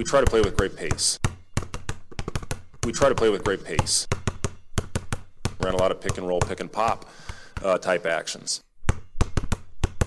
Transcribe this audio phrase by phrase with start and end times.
[0.00, 1.18] we try to play with great pace.
[2.84, 4.08] We try to play with great pace.
[5.60, 7.04] Ran a lot of pick and roll, pick and pop
[7.62, 8.62] uh, type actions.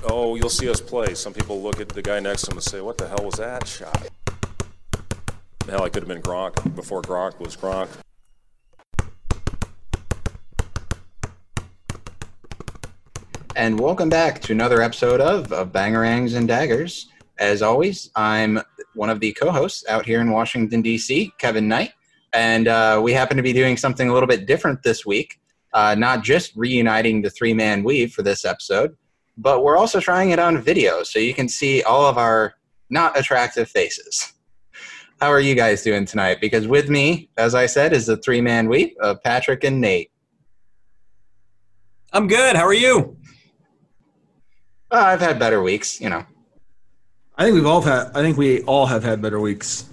[0.04, 1.14] Oh, you'll see us play.
[1.14, 3.36] Some people look at the guy next to him and say, "What the hell was
[3.36, 4.10] that shot?"
[5.70, 7.89] Hell, I could have been Gronk before Gronk was Gronk.
[13.55, 17.12] And welcome back to another episode of, of Bangerangs and Daggers.
[17.39, 18.61] As always, I'm
[18.93, 21.91] one of the co-hosts out here in Washington D.C., Kevin Knight,
[22.33, 25.39] and uh, we happen to be doing something a little bit different this week.
[25.74, 28.96] Uh, not just reuniting the three-man weave for this episode,
[29.38, 32.53] but we're also trying it on video, so you can see all of our
[32.91, 34.33] not attractive faces.
[35.19, 36.39] How are you guys doing tonight?
[36.41, 40.11] Because with me, as I said, is the three-man weave of Patrick and Nate.
[42.11, 42.55] I'm good.
[42.55, 43.17] How are you?
[44.91, 46.23] Uh, I've had better weeks, you know.
[47.38, 48.11] I think we've all had.
[48.14, 49.89] I think we all have had better weeks.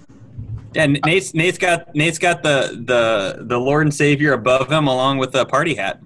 [0.73, 5.17] Yeah, Nate's Nate's got Nate's got the the the Lord and Savior above him, along
[5.17, 6.01] with a party hat.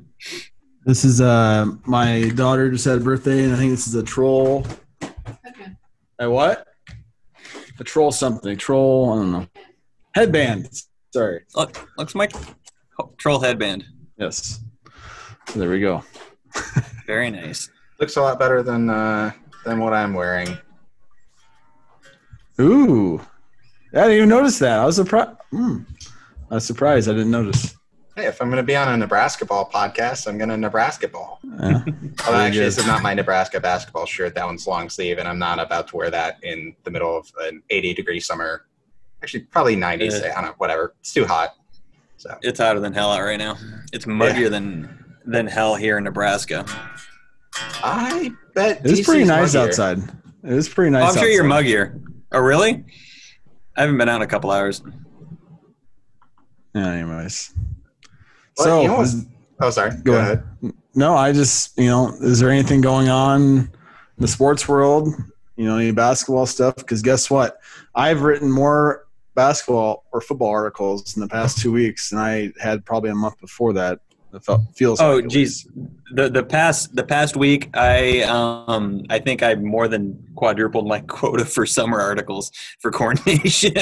[0.85, 4.03] This is uh my daughter just had a birthday, and I think this is a
[4.03, 4.65] troll.
[5.03, 5.71] Okay.
[6.19, 6.67] A what?
[7.79, 8.57] A troll something.
[8.57, 9.11] Troll.
[9.11, 9.47] I don't know.
[10.13, 10.69] Headband.
[11.13, 11.41] Sorry.
[11.55, 12.31] Look, looks like
[13.17, 13.85] troll headband.
[14.17, 14.61] Yes.
[15.49, 16.03] So there we go.
[17.07, 17.69] Very nice.
[17.99, 19.31] Looks a lot better than uh,
[19.65, 20.57] than what I'm wearing.
[22.59, 23.19] Ooh,
[23.93, 24.79] I didn't even notice that.
[24.79, 25.37] I was surprised.
[25.53, 25.85] Mm.
[26.49, 27.09] I was surprised.
[27.09, 27.75] I didn't notice.
[28.15, 31.07] Hey, if I'm going to be on a Nebraska ball podcast, I'm going to Nebraska
[31.07, 31.39] ball.
[31.43, 31.83] Yeah.
[32.27, 34.35] well, actually, this is not my Nebraska basketball shirt.
[34.35, 37.29] That one's long sleeve, and I'm not about to wear that in the middle of
[37.41, 38.67] an 80 degree summer.
[39.21, 40.05] Actually, probably 90.
[40.05, 40.15] Yeah.
[40.17, 40.53] I don't know.
[40.57, 40.95] Whatever.
[41.01, 41.55] It's too hot.
[42.15, 43.57] So it's hotter than hell out right now.
[43.91, 44.49] It's muggier yeah.
[44.49, 46.65] than than hell here in Nebraska.
[47.83, 49.67] I bet it's pretty nice muggier.
[49.67, 49.99] outside.
[50.43, 51.03] It was pretty nice.
[51.03, 51.33] Oh, I'm sure outside.
[51.33, 52.04] you're muggier.
[52.35, 52.83] Oh, really?
[53.77, 54.83] I haven't been out in a couple hours.
[56.73, 57.53] Yeah, anyways.
[58.57, 59.25] Well, so, you know
[59.61, 59.91] oh, sorry.
[59.91, 60.43] Go, go ahead.
[60.61, 60.75] ahead.
[60.95, 63.69] No, I just, you know, is there anything going on in
[64.17, 65.07] the sports world?
[65.55, 66.75] You know, any basketball stuff?
[66.75, 67.61] Because guess what?
[67.95, 72.83] I've written more basketball or football articles in the past two weeks than I had
[72.83, 74.01] probably a month before that
[74.75, 74.99] feels.
[75.01, 75.67] Oh, like geez,
[76.11, 80.99] the the past the past week, I um I think I more than quadrupled my
[81.07, 83.73] quota for summer articles for Corn Nation.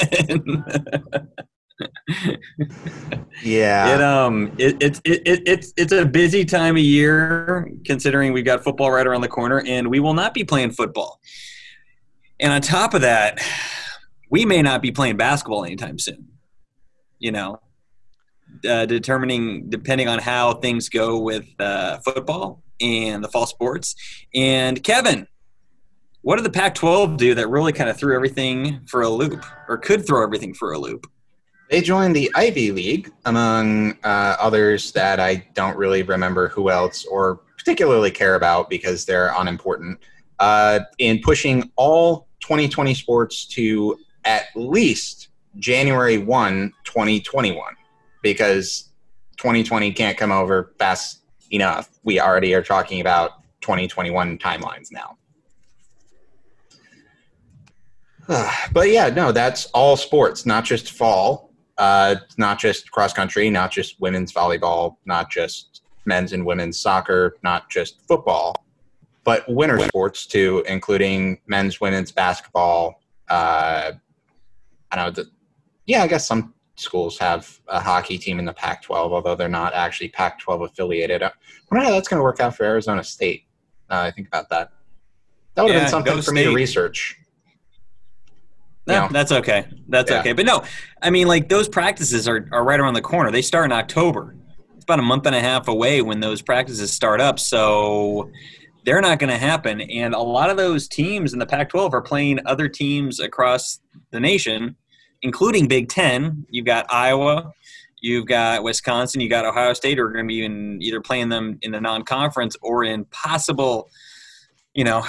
[3.44, 8.34] yeah, it um it, it, it, it it's it's a busy time of year considering
[8.34, 11.20] we've got football right around the corner, and we will not be playing football.
[12.40, 13.40] And on top of that,
[14.30, 16.28] we may not be playing basketball anytime soon.
[17.20, 17.62] You know,
[18.68, 23.96] uh, determining depending on how things go with uh, football and the fall sports.
[24.34, 25.28] And Kevin,
[26.22, 29.78] what did the Pac-12 do that really kind of threw everything for a loop, or
[29.78, 31.06] could throw everything for a loop?
[31.70, 37.06] They joined the Ivy League, among uh, others that I don't really remember who else
[37.06, 40.00] or particularly care about because they're unimportant.
[40.40, 47.76] Uh, in pushing all 2020 sports to at least January 1, 2021
[48.24, 48.90] because
[49.38, 51.90] 2020 can't come over fast enough.
[52.04, 55.18] We already are talking about 2021 timelines now.
[58.74, 63.72] but yeah, no, that's all sports, not just fall, uh, not just cross country, not
[63.72, 68.56] just women's volleyball, not just men's and women's soccer, not just football,
[69.24, 73.02] but winter sports too, including men's, women's basketball.
[73.30, 73.92] Uh,
[74.92, 75.24] I don't know.
[75.86, 79.50] Yeah, I guess some schools have a hockey team in the Pac 12, although they're
[79.50, 81.22] not actually Pac 12 affiliated.
[81.22, 81.32] I
[81.72, 83.46] wonder how that's going to work out for Arizona State.
[83.90, 84.72] Uh, I think about that.
[85.56, 86.34] That would have been something for state.
[86.34, 87.18] me to research.
[88.86, 89.66] No, that's okay.
[89.88, 90.20] That's yeah.
[90.20, 90.34] okay.
[90.34, 90.64] But no,
[91.02, 93.32] I mean, like those practices are, are right around the corner.
[93.32, 94.36] They start in October.
[94.76, 97.40] It's about a month and a half away when those practices start up.
[97.40, 98.30] So
[98.84, 99.80] they're not going to happen.
[99.80, 103.80] And a lot of those teams in the Pac 12 are playing other teams across
[104.12, 104.76] the nation
[105.24, 106.46] including Big Ten.
[106.50, 107.52] You've got Iowa,
[108.02, 111.30] you've got Wisconsin, you got Ohio State, who are going to be in either playing
[111.30, 113.90] them in the non-conference or in possible,
[114.76, 115.04] you know,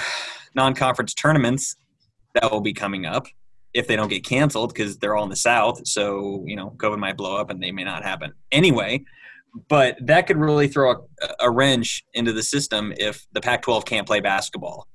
[0.55, 1.75] non-conference tournaments
[2.33, 3.27] that will be coming up
[3.73, 5.85] if they don't get canceled because they're all in the South.
[5.85, 9.03] So you know, COVID might blow up and they may not happen anyway.
[9.69, 14.05] But that could really throw a, a wrench into the system if the Pac-12 can't
[14.05, 14.87] play basketball.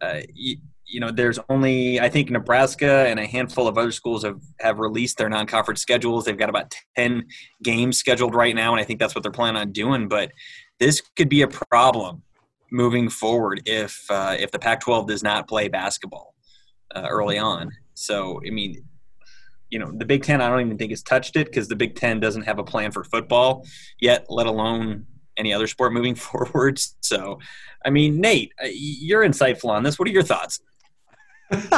[0.00, 0.58] Uh, you
[1.00, 5.18] know, there's only I think Nebraska and a handful of other schools have have released
[5.18, 6.24] their non-conference schedules.
[6.24, 7.26] They've got about ten
[7.62, 10.08] games scheduled right now, and I think that's what they're planning on doing.
[10.08, 10.32] But
[10.78, 12.22] this could be a problem
[12.70, 16.34] moving forward if uh, if the Pac-12 does not play basketball
[16.94, 17.70] uh, early on.
[17.94, 18.82] So I mean,
[19.70, 21.96] you know, the Big Ten, I don't even think has touched it because the Big
[21.96, 23.66] Ten doesn't have a plan for football
[24.00, 25.06] yet, let alone
[25.36, 26.80] any other sport moving forward.
[27.00, 27.38] So,
[27.84, 29.98] I mean, Nate, uh, you're insightful on this.
[29.98, 30.60] What are your thoughts?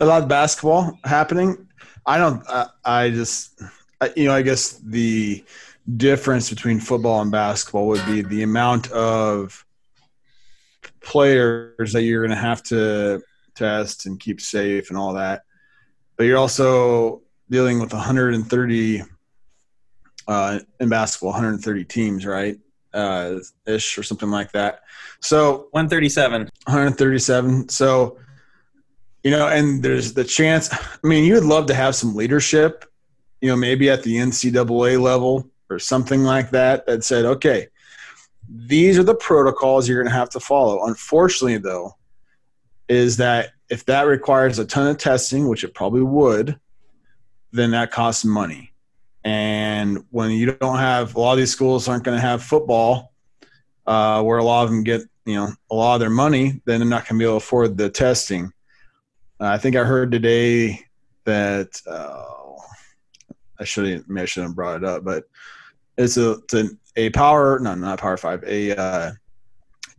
[0.00, 1.68] a lot of basketball happening.
[2.06, 2.42] I don't.
[2.48, 3.60] I, I just,
[4.00, 5.44] I, you know, I guess the
[5.96, 9.64] difference between football and basketball would be the amount of
[11.00, 13.22] players that you're going to have to
[13.54, 15.42] test and keep safe and all that.
[16.16, 19.02] But you're also dealing with 130
[20.26, 22.58] uh, in basketball, 130 teams, right?
[22.92, 24.80] Uh, ish or something like that.
[25.20, 26.42] So 137.
[26.66, 27.68] 137.
[27.68, 28.18] So,
[29.28, 30.72] you know, and there's the chance.
[30.72, 32.86] I mean, you would love to have some leadership,
[33.42, 37.68] you know, maybe at the NCAA level or something like that that said, okay,
[38.48, 40.86] these are the protocols you're going to have to follow.
[40.86, 41.94] Unfortunately, though,
[42.88, 46.58] is that if that requires a ton of testing, which it probably would,
[47.52, 48.72] then that costs money.
[49.24, 53.12] And when you don't have a lot of these schools aren't going to have football,
[53.86, 56.80] uh, where a lot of them get you know a lot of their money, then
[56.80, 58.54] they're not going to be able to afford the testing.
[59.40, 60.80] I think I heard today
[61.24, 62.24] that uh,
[63.60, 65.24] I should maybe I shouldn't have brought it up, but
[65.96, 69.12] it's a it's an, a power no not power five a uh,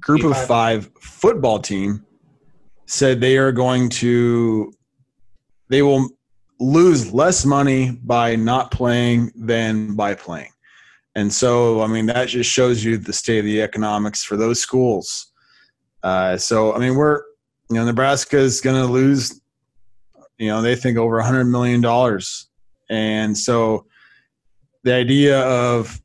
[0.01, 2.05] group of five football team
[2.85, 4.73] said they are going to
[5.69, 6.09] they will
[6.59, 10.51] lose less money by not playing than by playing.
[11.15, 14.59] And so, I mean, that just shows you the state of the economics for those
[14.59, 15.31] schools.
[16.03, 17.23] Uh, so, I mean, we're,
[17.69, 19.41] you know, Nebraska is going to lose,
[20.37, 21.83] you know, they think over a $100 million.
[22.89, 23.85] And so
[24.83, 26.01] the idea of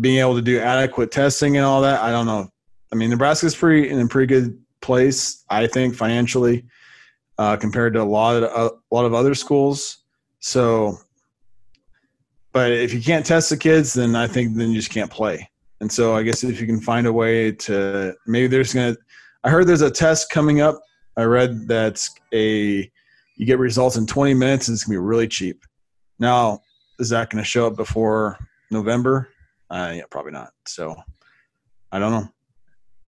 [0.00, 2.48] being able to do adequate testing and all that, I don't know.
[2.92, 6.66] I mean, Nebraska's pretty in a pretty good place, I think, financially
[7.38, 9.98] uh, compared to a lot of uh, a lot of other schools.
[10.40, 10.98] So,
[12.52, 15.48] but if you can't test the kids, then I think then you just can't play.
[15.80, 18.96] And so I guess if you can find a way to maybe there's gonna,
[19.44, 20.80] I heard there's a test coming up.
[21.16, 22.90] I read that's a
[23.36, 25.64] you get results in 20 minutes and it's gonna be really cheap.
[26.18, 26.60] Now,
[26.98, 28.38] is that gonna show up before
[28.70, 29.28] November?
[29.70, 30.52] Uh, yeah, probably not.
[30.66, 30.94] So
[31.90, 32.28] I don't know.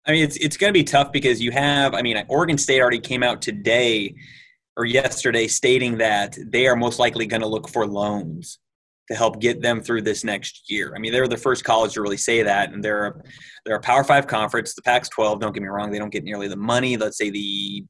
[0.06, 1.94] I mean, it's it's to be tough because you have.
[1.94, 4.15] I mean, Oregon State already came out today
[4.75, 8.59] or yesterday stating that they are most likely going to look for loans
[9.09, 10.94] to help get them through this next year.
[10.95, 13.13] I mean, they're the first college to really say that, and they're a,
[13.65, 14.73] they're a Power Five conference.
[14.73, 16.95] The Pac-12, don't get me wrong, they don't get nearly the money.
[16.97, 17.85] Let's say the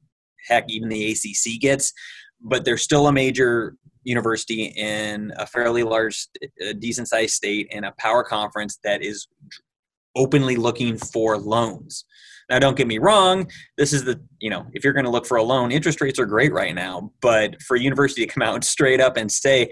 [0.48, 1.92] heck even the ACC gets,
[2.40, 6.26] but they're still a major university in a fairly large,
[6.78, 9.26] decent sized state in a power conference that is
[10.16, 12.04] openly looking for loans.
[12.50, 13.50] Now, don't get me wrong.
[13.78, 16.18] This is the, you know, if you're going to look for a loan, interest rates
[16.18, 17.10] are great right now.
[17.22, 19.70] But for a university to come out straight up and say,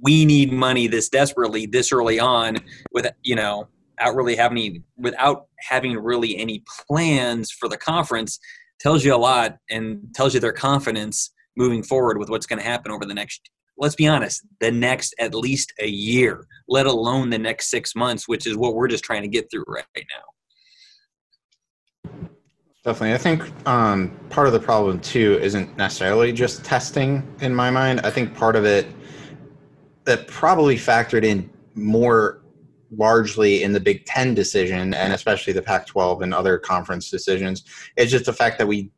[0.00, 2.56] we need money this desperately, this early on,
[2.92, 3.68] with, you know,
[3.98, 8.38] without really having any, without having really any plans for the conference,
[8.80, 12.64] tells you a lot and tells you their confidence moving forward with what's going to
[12.64, 13.48] happen over the next
[13.78, 18.28] let's be honest, the next at least a year, let alone the next six months,
[18.28, 22.12] which is what we're just trying to get through right now.
[22.84, 23.14] Definitely.
[23.14, 28.00] I think um, part of the problem, too, isn't necessarily just testing in my mind.
[28.02, 28.86] I think part of it
[30.04, 32.42] that probably factored in more
[32.90, 37.64] largely in the Big Ten decision and especially the Pac 12 and other conference decisions
[37.96, 38.90] is just the fact that we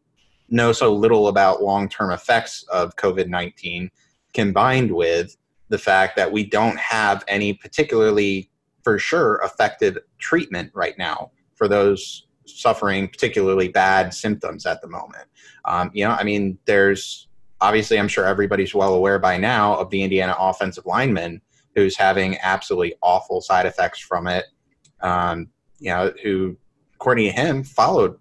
[0.49, 3.91] know so little about long term effects of COVID 19
[4.33, 5.37] combined with
[5.69, 8.51] the fact that we don't have any particularly
[8.83, 15.27] for sure effective treatment right now for those suffering particularly bad symptoms at the moment.
[15.65, 17.29] Um, you know, I mean, there's
[17.61, 21.41] obviously, I'm sure everybody's well aware by now of the Indiana offensive lineman
[21.75, 24.45] who's having absolutely awful side effects from it.
[25.01, 26.57] Um, you know, who,
[26.95, 28.17] according to him, followed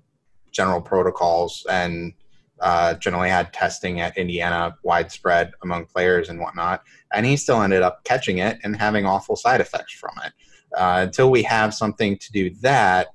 [0.52, 2.13] general protocols and
[2.60, 6.82] uh, generally had testing at Indiana widespread among players and whatnot,
[7.13, 10.34] and he still ended up catching it and having awful side effects from it.
[10.75, 13.08] Uh, until we have something to do that,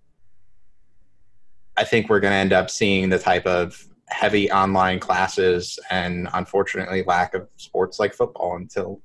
[1.76, 6.28] I think we're going to end up seeing the type of heavy online classes and
[6.34, 9.00] unfortunately lack of sports like football until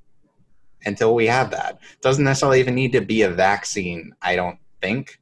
[0.85, 1.79] until we have that.
[2.01, 5.19] Doesn't necessarily even need to be a vaccine, I don't think.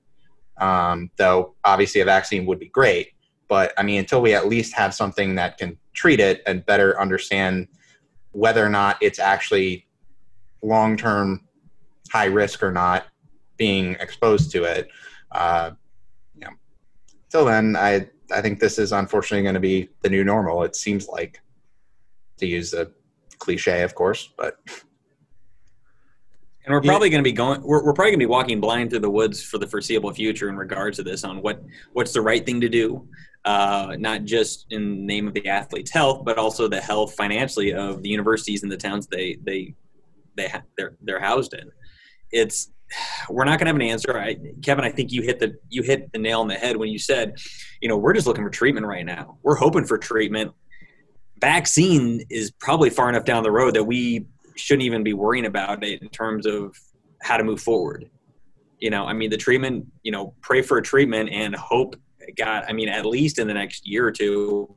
[0.57, 3.09] Um, though obviously a vaccine would be great.
[3.47, 6.99] But I mean, until we at least have something that can treat it and better
[6.99, 7.67] understand
[8.31, 9.87] whether or not it's actually
[10.61, 11.47] long term
[12.11, 13.05] high risk or not
[13.57, 14.87] being exposed to it,
[15.31, 15.71] uh,
[16.33, 16.51] you know,
[17.29, 20.63] till then, I I think this is unfortunately going to be the new normal.
[20.63, 21.41] It seems like
[22.37, 22.89] to use a
[23.39, 24.57] cliche, of course, but.
[26.63, 27.61] And we're probably going to be going.
[27.63, 30.47] We're, we're probably going to be walking blind through the woods for the foreseeable future
[30.47, 33.07] in regards to this on what what's the right thing to do,
[33.45, 37.73] uh, not just in the name of the athlete's health, but also the health financially
[37.73, 39.73] of the universities and the towns they they
[40.37, 41.71] they ha- they're they're housed in.
[42.31, 42.71] It's
[43.29, 44.17] we're not going to have an answer.
[44.17, 46.89] I, Kevin, I think you hit the you hit the nail on the head when
[46.89, 47.37] you said,
[47.81, 49.37] you know, we're just looking for treatment right now.
[49.43, 50.51] We're hoping for treatment.
[51.39, 55.83] Vaccine is probably far enough down the road that we shouldn't even be worrying about
[55.83, 56.75] it in terms of
[57.21, 58.09] how to move forward.
[58.79, 59.85] You know, I mean, the treatment.
[60.03, 61.95] You know, pray for a treatment and hope.
[62.37, 64.73] God, I mean, at least in the next year or two,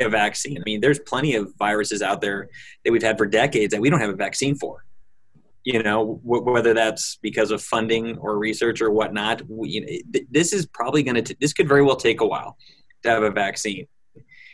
[0.00, 0.58] a vaccine.
[0.58, 2.48] I mean, there's plenty of viruses out there
[2.84, 4.84] that we've had for decades that we don't have a vaccine for
[5.64, 9.86] you know w- whether that's because of funding or research or whatnot we, you know,
[9.86, 12.56] th- this is probably going to this could very well take a while
[13.02, 13.86] to have a vaccine.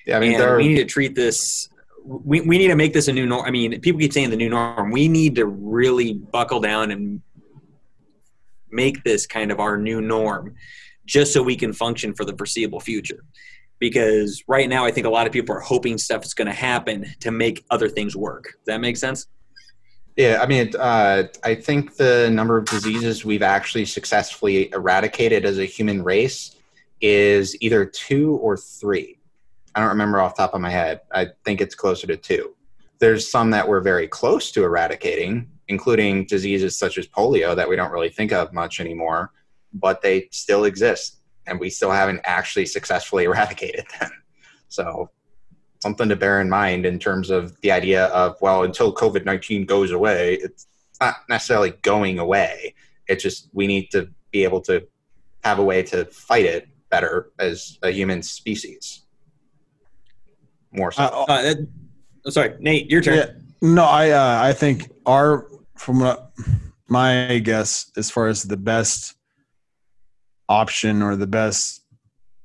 [0.06, 1.68] Yeah, I mean, and we need to treat this
[2.04, 4.36] we, we need to make this a new norm i mean people keep saying the
[4.36, 4.90] new norm.
[4.90, 7.20] We need to really buckle down and
[8.70, 10.54] make this kind of our new norm
[11.06, 13.24] just so we can function for the foreseeable future.
[13.78, 16.54] Because right now i think a lot of people are hoping stuff is going to
[16.54, 18.44] happen to make other things work.
[18.44, 19.26] Does that make sense
[20.16, 25.58] yeah, I mean, uh, I think the number of diseases we've actually successfully eradicated as
[25.58, 26.56] a human race
[27.02, 29.18] is either two or three.
[29.74, 31.02] I don't remember off top of my head.
[31.12, 32.54] I think it's closer to two.
[32.98, 37.76] There's some that we're very close to eradicating, including diseases such as polio that we
[37.76, 39.32] don't really think of much anymore,
[39.74, 44.10] but they still exist, and we still haven't actually successfully eradicated them.
[44.68, 45.10] So
[45.86, 49.90] something to bear in mind in terms of the idea of well until covid-19 goes
[49.92, 50.66] away it's
[51.00, 52.74] not necessarily going away.
[53.06, 54.86] It's just we need to be able to
[55.44, 59.04] have a way to fight it better as a human species.
[60.72, 61.02] More so.
[61.02, 61.54] Uh, uh,
[62.26, 63.16] oh, sorry nate your turn.
[63.16, 63.26] Yeah,
[63.62, 66.32] no i uh, i think our from what
[66.88, 69.14] my guess as far as the best
[70.48, 71.85] option or the best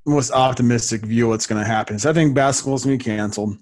[0.06, 2.00] most optimistic view of what's going to happen.
[2.00, 3.58] So I think basketball's going to be canceled.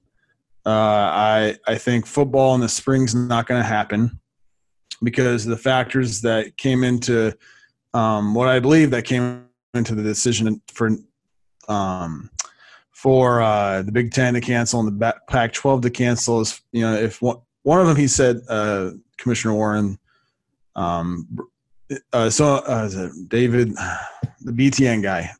[0.65, 4.19] Uh, I I think football in the spring's not going to happen
[5.01, 7.33] because the factors that came into
[7.93, 10.91] um, what I believe that came into the decision for
[11.67, 12.29] um,
[12.91, 16.93] for uh, the Big Ten to cancel and the Pac-12 to cancel is you know
[16.93, 19.97] if one, one of them he said uh, Commissioner Warren
[20.75, 21.27] um,
[22.13, 23.73] uh, so uh, David
[24.41, 25.31] the BTN guy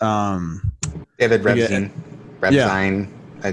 [0.00, 0.72] um,
[1.18, 1.90] David Rebstein.
[2.40, 3.08] Rebstein.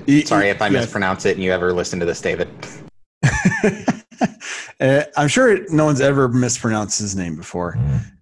[0.08, 0.24] Yeah.
[0.26, 0.80] sorry if I yeah.
[0.80, 2.48] mispronounce it and you ever listen to this, David.
[4.80, 7.78] uh, I'm sure no one's ever mispronounced his name before.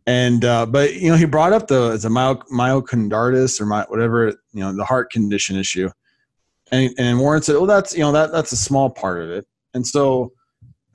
[0.08, 4.28] And uh, but you know he brought up the it's a myocarditis or my, whatever
[4.52, 5.90] you know the heart condition issue,
[6.72, 9.46] and and Warren said, "Oh, that's you know that that's a small part of it."
[9.76, 10.34] And so,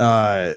[0.01, 0.55] uh,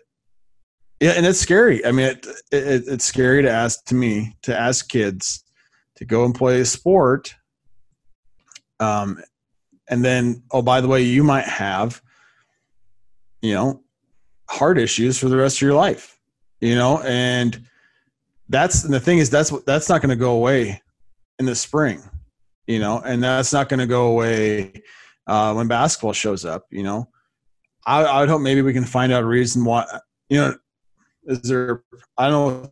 [1.00, 1.86] yeah, and it's scary.
[1.86, 5.44] I mean, it, it, it's scary to ask to me to ask kids
[6.00, 7.36] to go and play a sport.
[8.79, 9.22] Um,
[9.89, 12.01] and then, oh, by the way, you might have,
[13.41, 13.84] you know,
[14.50, 16.18] heart issues for the rest of your life,
[16.62, 17.62] you know, and
[18.48, 20.82] that's and the thing is that's that's not going to go away
[21.38, 22.01] in the spring,
[22.65, 24.82] you know, and that's not going to go away
[25.27, 27.10] uh, when basketball shows up, you know.
[27.86, 29.86] I, I would hope maybe we can find out a reason why,
[30.29, 30.56] you know,
[31.25, 31.84] is there,
[32.18, 32.72] I don't know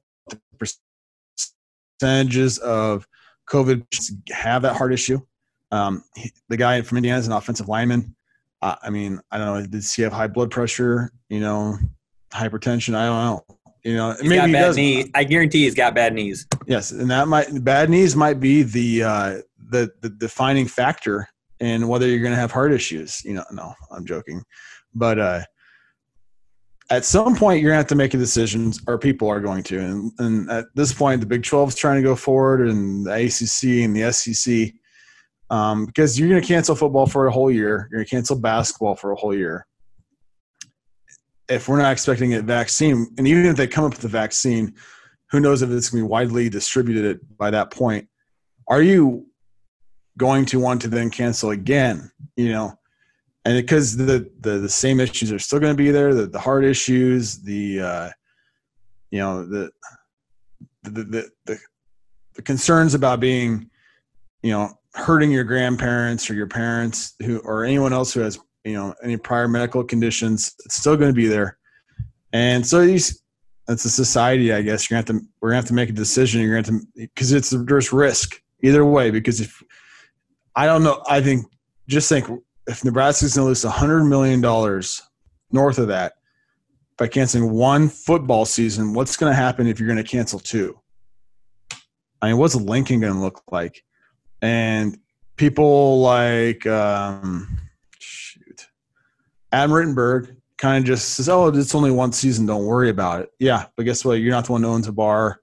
[2.00, 3.08] percentages of
[3.50, 3.86] COVID
[4.32, 5.20] have that heart issue.
[5.72, 6.04] Um,
[6.50, 8.16] the guy from Indiana is an offensive lineman.
[8.62, 9.68] Uh, I mean, I don't know.
[9.68, 11.12] Does he have high blood pressure?
[11.30, 11.78] You know,
[12.32, 12.96] hypertension?
[12.96, 13.58] I don't know.
[13.84, 15.12] You know, he's maybe got bad knee.
[15.14, 16.46] I guarantee he's got bad knees.
[16.66, 21.28] Yes, and that might bad knees might be the uh, the the defining factor
[21.60, 23.24] in whether you're going to have heart issues.
[23.24, 24.44] You know, no, I'm joking,
[24.94, 25.42] but uh,
[26.90, 29.64] at some point you're going to have to make a decision or people are going
[29.64, 29.80] to.
[29.80, 33.12] And, and, at this point the big 12 is trying to go forward and the
[33.12, 34.74] acc and the sec
[35.50, 37.88] um, because you're going to cancel football for a whole year.
[37.90, 39.66] You're going to cancel basketball for a whole year.
[41.50, 44.74] If we're not expecting a vaccine and even if they come up with a vaccine
[45.32, 48.08] who knows if it's going to be widely distributed by that point.
[48.70, 49.28] Are you
[50.18, 52.12] going to want to then cancel again?
[52.36, 52.77] You know
[53.48, 56.40] and because the, the the same issues are still going to be there the, the
[56.40, 58.10] heart issues the uh,
[59.10, 59.72] you know the
[60.84, 61.58] the, the the
[62.36, 63.70] the concerns about being
[64.44, 68.74] you know hurting your grandparents or your parents who or anyone else who has you
[68.74, 71.58] know any prior medical conditions it's still going to be there.
[72.34, 73.24] And so these
[73.70, 75.94] it's a society i guess you're gonna have to we're gonna have to make a
[75.94, 76.42] decision.
[76.42, 79.62] You're have to because it's there's risk either way because if
[80.56, 81.46] i don't know i think
[81.88, 82.28] just think
[82.68, 84.42] if Nebraska's going to lose $100 million
[85.52, 86.14] north of that
[86.98, 90.78] by canceling one football season, what's going to happen if you're going to cancel two?
[92.22, 93.84] I mean, what's Lincoln going to look like?
[94.42, 94.98] And
[95.38, 97.60] people like, um,
[98.00, 98.68] shoot,
[99.52, 102.46] Adam Rittenberg kind of just says, oh, it's only one season.
[102.46, 103.30] Don't worry about it.
[103.40, 104.16] Yeah, but guess what?
[104.16, 105.40] You're not the one who owns a bar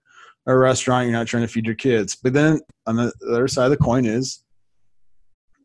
[0.47, 1.07] or a restaurant.
[1.07, 2.17] You're not trying to feed your kids.
[2.17, 4.43] But then on the other side of the coin is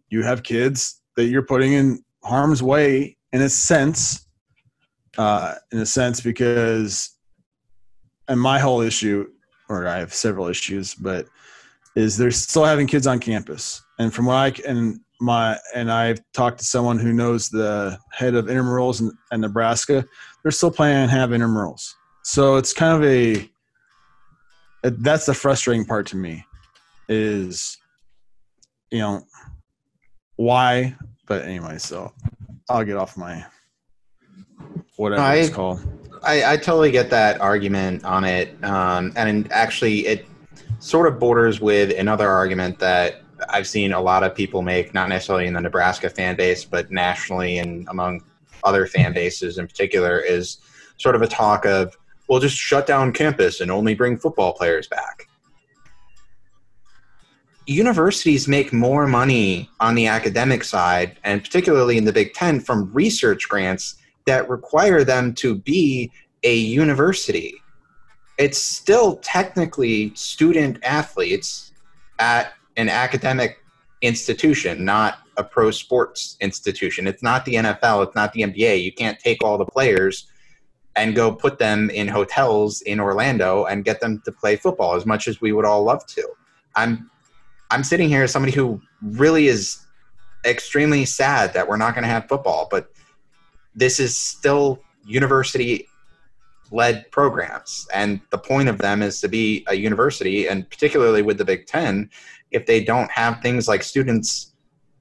[0.09, 4.25] you have kids that you're putting in harm's way in a sense
[5.17, 7.17] uh, in a sense because
[8.29, 9.27] and my whole issue
[9.67, 11.25] or i have several issues but
[11.97, 13.81] is they're still having kids on campus.
[13.99, 18.33] And from what i and my and i've talked to someone who knows the head
[18.33, 20.05] of intramurals in, in nebraska
[20.41, 21.93] they're still planning to have intramurals.
[22.23, 23.49] So it's kind of a
[24.83, 26.45] that's the frustrating part to me
[27.09, 27.77] is
[28.91, 29.23] you know
[30.37, 30.95] why
[31.29, 32.11] but anyway so
[32.67, 33.45] i'll get off my
[34.97, 35.79] whatever I, it's called.
[36.23, 40.25] I, I totally get that argument on it, um, and actually, it
[40.79, 45.07] sort of borders with another argument that I've seen a lot of people make, not
[45.09, 48.23] necessarily in the Nebraska fan base, but nationally and among
[48.65, 50.57] other fan bases in particular, is
[50.97, 54.87] sort of a talk of, well, just shut down campus and only bring football players
[54.89, 55.28] back.
[57.69, 62.91] Universities make more money on the academic side, and particularly in the Big Ten, from
[62.91, 63.95] research grants
[64.25, 66.11] that require them to be
[66.43, 67.53] a university.
[68.39, 71.71] It's still technically student athletes
[72.17, 73.63] at an academic
[74.01, 77.05] institution, not a pro sports institution.
[77.05, 78.83] It's not the NFL, it's not the NBA.
[78.83, 80.25] You can't take all the players
[80.95, 85.05] and go put them in hotels in Orlando and get them to play football as
[85.05, 86.27] much as we would all love to.
[86.75, 87.11] I'm
[87.71, 89.85] I'm sitting here as somebody who really is
[90.45, 92.91] extremely sad that we're not going to have football, but
[93.75, 95.87] this is still university
[96.71, 101.37] led programs and the point of them is to be a university and particularly with
[101.37, 102.07] the big 10
[102.51, 104.53] if they don't have things like students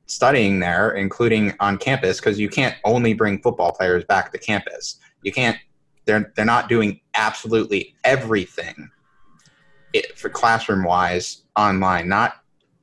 [0.06, 4.98] studying there including on campus because you can't only bring football players back to campus.
[5.22, 5.58] You can't
[6.06, 8.88] they're they're not doing absolutely everything
[9.92, 12.36] it, for classroom wise online not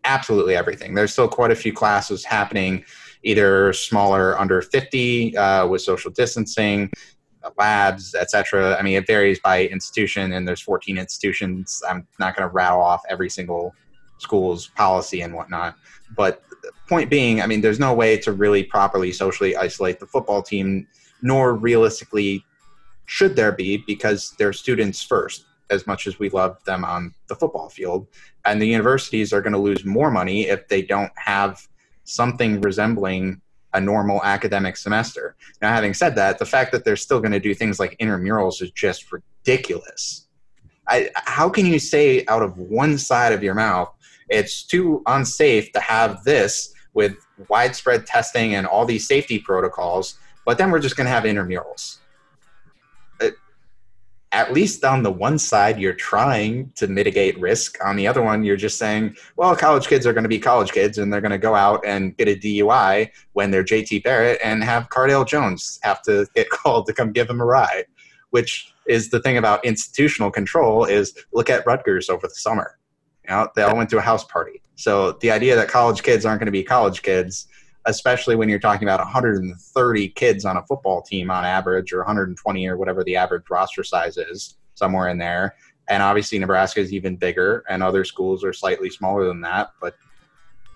[0.06, 0.94] absolutely everything.
[0.94, 2.86] There's still quite a few classes happening
[3.24, 6.90] either smaller under 50 uh, with social distancing
[7.60, 11.82] labs etc i mean it varies by institution and there's 14 institutions.
[11.88, 13.76] I'm not going to rattle off every single
[14.18, 15.76] school's policy and whatnot.
[16.16, 16.42] But
[16.90, 20.88] point being i mean there's no way to really properly socially isolate the football team
[21.22, 22.44] nor realistically
[23.06, 27.36] should there be because they're students first as much as we love them on the
[27.36, 28.08] football field
[28.46, 31.68] and the universities are going to lose more money if they don't have
[32.04, 33.42] something resembling
[33.74, 35.36] a normal academic semester.
[35.62, 38.62] Now, having said that, the fact that they're still going to do things like intramurals
[38.62, 40.28] is just ridiculous.
[40.88, 43.94] I, how can you say out of one side of your mouth,
[44.30, 47.18] it's too unsafe to have this with
[47.50, 51.98] widespread testing and all these safety protocols, but then we're just going to have intramurals?
[54.32, 57.78] At least on the one side you're trying to mitigate risk.
[57.86, 60.72] On the other one you're just saying well college kids are going to be college
[60.72, 64.40] kids and they're going to go out and get a dui when they're jt barrett
[64.44, 67.86] and have cardale jones have to get called to come give them a ride
[68.36, 72.78] which is the thing about institutional control is look at rutgers over the summer.
[73.24, 74.62] You know they all went to a house party.
[74.76, 77.48] So the idea that college kids aren't going to be college kids
[77.86, 82.68] especially when you're talking about 130 kids on a football team on average, or 120
[82.68, 85.56] or whatever the average roster size is, somewhere in there.
[85.88, 89.72] And obviously, Nebraska is even bigger, and other schools are slightly smaller than that.
[89.80, 89.96] But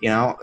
[0.00, 0.36] you know,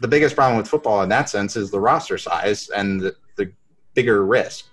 [0.00, 3.52] the biggest problem with football in that sense is the roster size and the, the
[3.94, 4.66] bigger risk.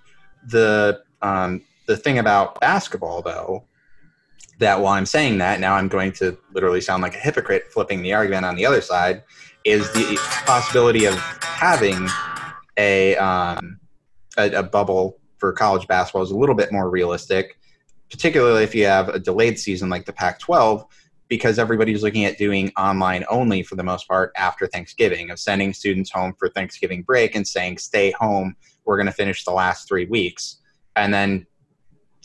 [0.48, 3.64] The um, the thing about basketball, though,
[4.58, 8.02] that while I'm saying that, now I'm going to literally sound like a hypocrite flipping
[8.02, 9.22] the argument on the other side,
[9.64, 12.08] is the possibility of having
[12.78, 13.78] a, um,
[14.38, 17.58] a, a bubble for college basketball is a little bit more realistic,
[18.10, 20.84] particularly if you have a delayed season like the Pac-12,
[21.28, 25.72] because everybody's looking at doing online only for the most part after Thanksgiving, of sending
[25.72, 28.56] students home for Thanksgiving break and saying, "Stay home.
[28.84, 30.58] We're going to finish the last three weeks,"
[30.96, 31.46] and then.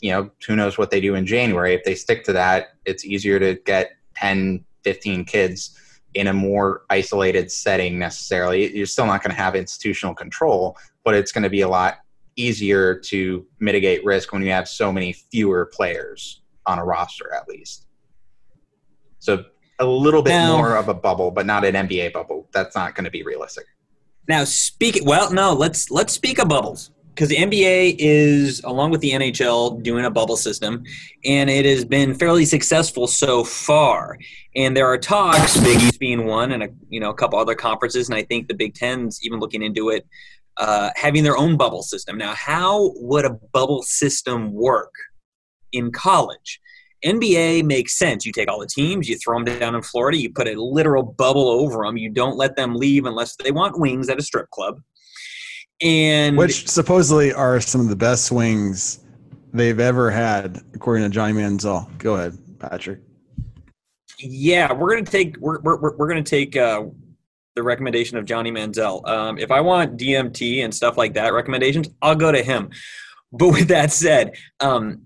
[0.02, 1.72] You know, who knows what they do in January.
[1.72, 5.80] If they stick to that, it's easier to get 10, 15 kids
[6.16, 8.74] in a more isolated setting necessarily.
[8.74, 11.98] You're still not going to have institutional control, but it's going to be a lot
[12.36, 17.46] easier to mitigate risk when you have so many fewer players on a roster, at
[17.48, 17.86] least.
[19.18, 19.44] So
[19.78, 22.48] a little bit now, more of a bubble, but not an NBA bubble.
[22.52, 23.66] That's not going to be realistic.
[24.26, 25.30] Now, speak well.
[25.30, 26.90] No, let's let's speak of bubbles.
[27.16, 30.84] Because the NBA is, along with the NHL, doing a bubble system,
[31.24, 34.18] and it has been fairly successful so far.
[34.54, 37.54] And there are talks, Big East being one, and a you know a couple other
[37.54, 40.06] conferences, and I think the Big Ten's even looking into it,
[40.58, 42.18] uh, having their own bubble system.
[42.18, 44.92] Now, how would a bubble system work
[45.72, 46.60] in college?
[47.02, 48.26] NBA makes sense.
[48.26, 51.02] You take all the teams, you throw them down in Florida, you put a literal
[51.02, 51.96] bubble over them.
[51.96, 54.80] You don't let them leave unless they want wings at a strip club
[55.82, 59.00] and which supposedly are some of the best swings
[59.52, 61.86] they've ever had, according to Johnny Manziel.
[61.98, 63.00] Go ahead, Patrick.
[64.18, 66.84] Yeah, we're gonna take we're we're, we're gonna take uh,
[67.54, 69.06] the recommendation of Johnny Manziel.
[69.06, 72.70] Um, if I want DMT and stuff like that recommendations, I'll go to him.
[73.32, 75.02] But with that said, um,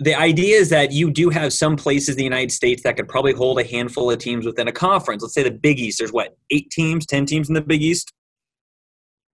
[0.00, 3.08] the idea is that you do have some places in the United States that could
[3.08, 5.22] probably hold a handful of teams within a conference.
[5.22, 5.98] Let's say the Big East.
[5.98, 8.12] There's what eight teams, ten teams in the Big East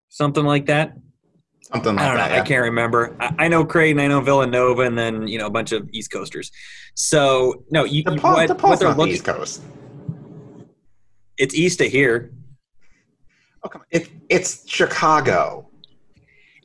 [0.10, 0.94] something like that.
[1.62, 2.30] Something like I don't that.
[2.30, 2.36] know.
[2.36, 2.42] Yeah.
[2.42, 3.16] I can't remember.
[3.20, 6.12] I, I know Creighton, I know Villanova, and then you know a bunch of East
[6.12, 6.52] Coasters.
[6.94, 9.14] So no, you, DePaul, what, DePaul's what they're not the looking.
[9.16, 9.62] East Coast.
[11.38, 12.32] It's east of here.
[13.64, 13.88] Oh, come on.
[13.92, 15.70] It, it's Chicago.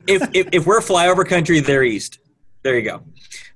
[0.07, 2.19] If, if if we're flyover country, they're east.
[2.63, 3.03] There you go.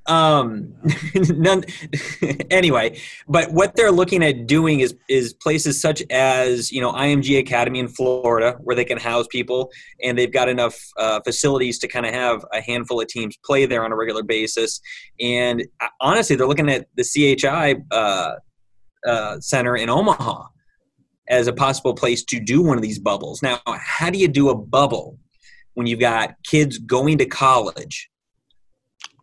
[0.08, 0.76] Um,
[1.16, 1.64] none.
[2.52, 7.40] anyway, but what they're looking at doing is is places such as you know IMG
[7.40, 9.72] Academy in Florida, where they can house people,
[10.04, 13.66] and they've got enough uh, facilities to kind of have a handful of teams play
[13.66, 14.80] there on a regular basis.
[15.20, 18.36] And uh, honestly, they're looking at the CHI uh,
[19.06, 20.48] uh, Center in Omaha
[21.28, 23.42] as a possible place to do one of these bubbles.
[23.42, 25.18] Now, how do you do a bubble
[25.74, 28.10] when you've got kids going to college?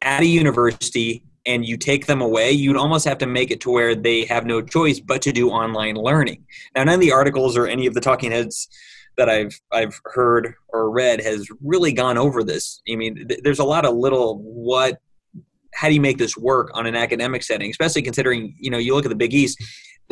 [0.02, 3.70] At a university and you take them away, you'd almost have to make it to
[3.70, 6.44] where they have no choice but to do online learning.
[6.74, 8.68] Now, none of the articles or any of the talking heads
[9.16, 12.80] that I've I've heard or read has really gone over this.
[12.90, 14.98] I mean, th- there's a lot of little what
[15.74, 18.94] how do you make this work on an academic setting, especially considering you know you
[18.94, 19.62] look at the Big East,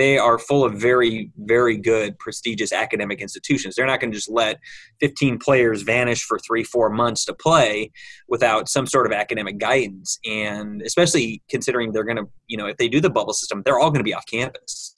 [0.01, 3.75] they are full of very very good prestigious academic institutions.
[3.75, 4.59] They're not going to just let
[5.01, 7.93] 15 players vanish for three four months to play
[8.27, 12.79] without some sort of academic guidance, and especially considering they're going to you know if
[12.79, 14.97] they do the bubble system, they're all going to be off campus.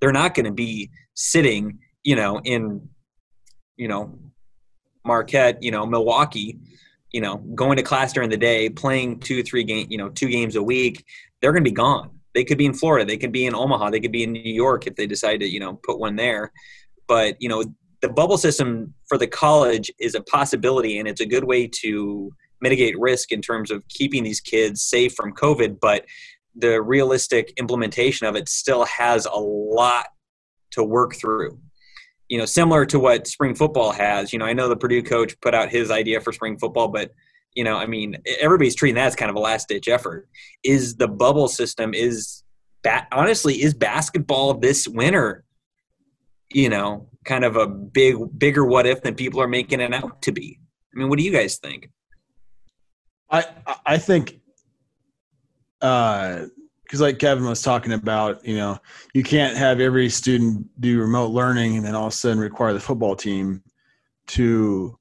[0.00, 2.86] They're not going to be sitting you know in
[3.76, 4.18] you know
[5.06, 6.58] Marquette, you know Milwaukee
[7.14, 10.28] you know, going to class during the day, playing two, three game, you know, two
[10.28, 11.04] games a week,
[11.40, 12.21] they're going to be gone.
[12.34, 14.40] They could be in Florida, they could be in Omaha, they could be in New
[14.40, 16.52] York if they decide to, you know, put one there.
[17.08, 17.64] But you know,
[18.00, 22.30] the bubble system for the college is a possibility, and it's a good way to
[22.60, 25.78] mitigate risk in terms of keeping these kids safe from COVID.
[25.80, 26.06] But
[26.54, 30.06] the realistic implementation of it still has a lot
[30.72, 31.58] to work through
[32.32, 34.32] you know, similar to what spring football has.
[34.32, 37.10] You know, I know the Purdue coach put out his idea for spring football, but
[37.54, 40.28] you know, I mean, everybody's treating that as kind of a last ditch effort.
[40.62, 42.42] Is the bubble system is
[42.82, 45.44] that honestly is basketball this winter?
[46.52, 50.22] You know, kind of a big, bigger what if than people are making it out
[50.22, 50.58] to be.
[50.94, 51.90] I mean, what do you guys think?
[53.30, 53.44] I
[53.86, 54.40] I think
[55.80, 56.46] uh
[56.84, 58.78] because like Kevin was talking about, you know,
[59.14, 62.74] you can't have every student do remote learning and then all of a sudden require
[62.74, 63.62] the football team
[64.26, 64.98] to,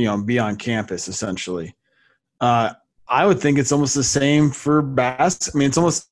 [0.00, 1.74] you know, be on campus essentially.
[2.40, 2.72] Uh,
[3.06, 5.50] I would think it's almost the same for bass.
[5.52, 6.08] I mean, it's almost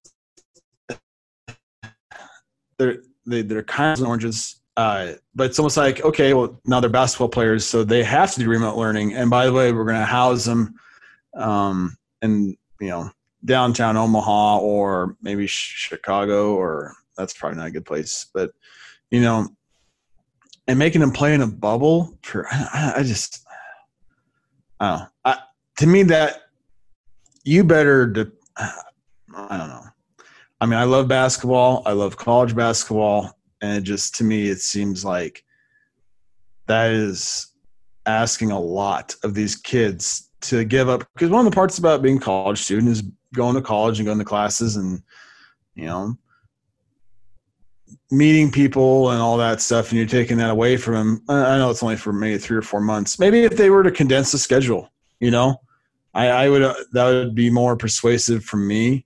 [2.78, 6.90] they're they, they're kind of oranges, uh, but it's almost like okay, well now they're
[6.90, 9.14] basketball players, so they have to do remote learning.
[9.14, 10.74] And by the way, we're going to house them,
[11.34, 13.10] um, and you know
[13.44, 18.50] downtown Omaha or maybe Chicago or that's probably not a good place, but
[19.10, 19.48] you know,
[20.66, 23.44] and making them play in a bubble for I just
[24.80, 25.38] Oh, I,
[25.78, 26.42] to me that
[27.44, 29.84] you better de- I don't know.
[30.60, 31.82] I mean, I love basketball.
[31.86, 35.44] I love college basketball, and it just to me it seems like
[36.66, 37.48] that is
[38.06, 42.02] asking a lot of these kids to give up because one of the parts about
[42.02, 43.02] being a college student is
[43.34, 45.02] going to college and going to classes and
[45.74, 46.16] you know
[48.10, 51.70] meeting people and all that stuff and you're taking that away from them i know
[51.70, 54.38] it's only for maybe three or four months maybe if they were to condense the
[54.38, 54.90] schedule
[55.20, 55.60] you know
[56.14, 59.04] i, I would uh, that would be more persuasive for me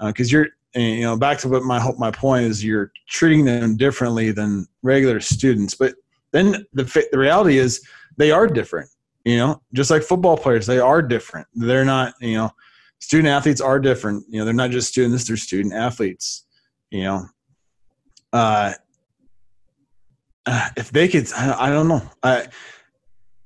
[0.00, 3.44] because uh, you're you know back to what my hope my point is you're treating
[3.44, 5.94] them differently than regular students but
[6.30, 7.82] then the the reality is
[8.18, 8.88] they are different
[9.24, 12.52] you know just like football players they are different they're not you know
[12.98, 14.24] student athletes are different.
[14.28, 16.44] You know, they're not just students; they're student athletes.
[16.90, 17.26] You know,
[18.32, 18.72] uh,
[20.76, 22.02] if they could, I, I don't know.
[22.22, 22.46] I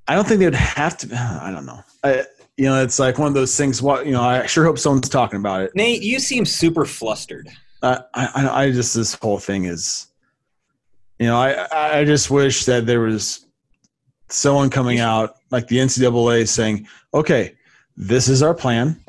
[0.09, 1.16] I don't think they would have to.
[1.42, 1.81] I don't know.
[2.03, 2.25] I,
[2.57, 3.81] you know, it's like one of those things.
[3.81, 5.73] What you know, I sure hope someone's talking about it.
[5.75, 7.49] Nate, you seem super flustered.
[7.83, 10.09] Uh, I, I just this whole thing is,
[11.18, 13.47] you know, I I just wish that there was
[14.29, 17.55] someone coming out like the NCAA saying, okay,
[17.97, 19.01] this is our plan,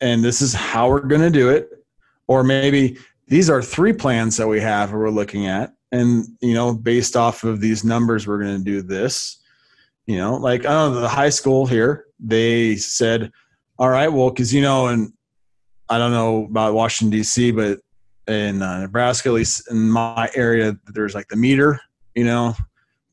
[0.00, 1.84] and this is how we're going to do it,
[2.26, 2.98] or maybe
[3.28, 7.16] these are three plans that we have that we're looking at, and you know, based
[7.16, 9.42] off of these numbers, we're going to do this.
[10.06, 13.30] You know, like I don't know the high school here, they said,
[13.78, 15.12] all right, well, because you know, and
[15.88, 17.78] I don't know about Washington D.C., but
[18.26, 21.80] in uh, Nebraska, at least in my area, there's like the meter,
[22.14, 22.54] you know,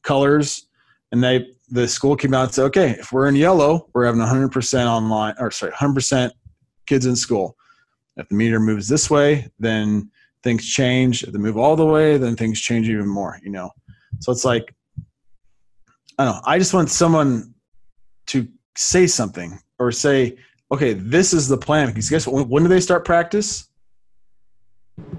[0.04, 0.68] colors,
[1.12, 4.22] and they the school came out and said, okay, if we're in yellow, we're having
[4.22, 6.30] 100% online, or sorry, 100%
[6.86, 7.58] kids in school.
[8.18, 10.10] If the meter moves this way, then
[10.44, 11.24] things change.
[11.24, 13.72] If they move all the way, then things change even more, you know.
[14.20, 14.74] So it's like,
[16.18, 16.42] I don't know.
[16.46, 17.54] I just want someone
[18.28, 20.38] to say something or say,
[20.72, 21.88] okay, this is the plan.
[21.88, 22.48] Because guess what?
[22.48, 23.68] When do they start practice?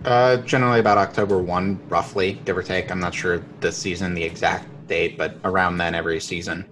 [0.05, 2.91] Uh, generally about October 1, roughly, give or take.
[2.91, 6.65] I'm not sure the season, the exact date, but around then every season.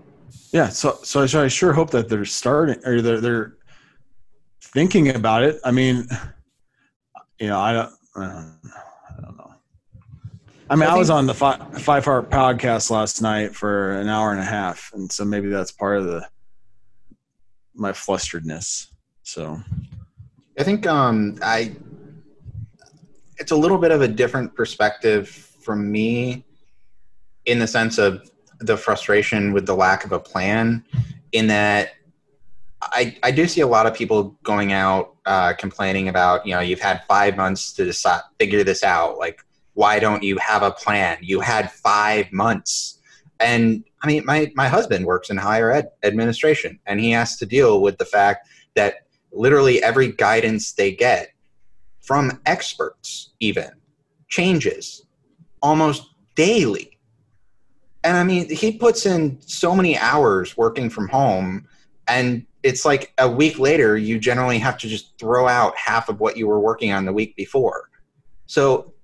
[0.53, 3.57] Yeah, so so I sure hope that they're starting or they're they're
[4.75, 5.61] thinking about it.
[5.65, 6.07] I mean,
[7.41, 8.21] you know, I don't, I
[9.23, 9.55] don't, know.
[10.69, 14.09] I mean, I, I was on the five, five Heart podcast last night for an
[14.09, 16.29] hour and a half, and so maybe that's part of the
[17.77, 18.89] my flusteredness.
[19.23, 19.61] So,
[20.59, 21.77] I think um, I
[23.39, 26.45] it's a little bit of a different perspective from me
[27.47, 30.85] in the sense of the frustration with the lack of a plan
[31.33, 31.91] in that
[32.93, 36.61] I, I do see a lot of people going out uh, complaining about you know
[36.61, 39.19] you've had five months to decide figure this out.
[39.19, 39.41] Like
[39.75, 41.19] why don't you have a plan?
[41.21, 43.01] You had five months.
[43.41, 47.47] And i mean my, my husband works in higher ed administration and he has to
[47.47, 51.31] deal with the fact that literally every guidance they get
[52.01, 53.71] from experts even
[54.29, 55.07] changes
[55.63, 56.99] almost daily.
[58.05, 61.67] And I mean, he puts in so many hours working from home,
[62.07, 66.19] and it's like a week later, you generally have to just throw out half of
[66.19, 67.91] what you were working on the week before.
[68.47, 68.95] So,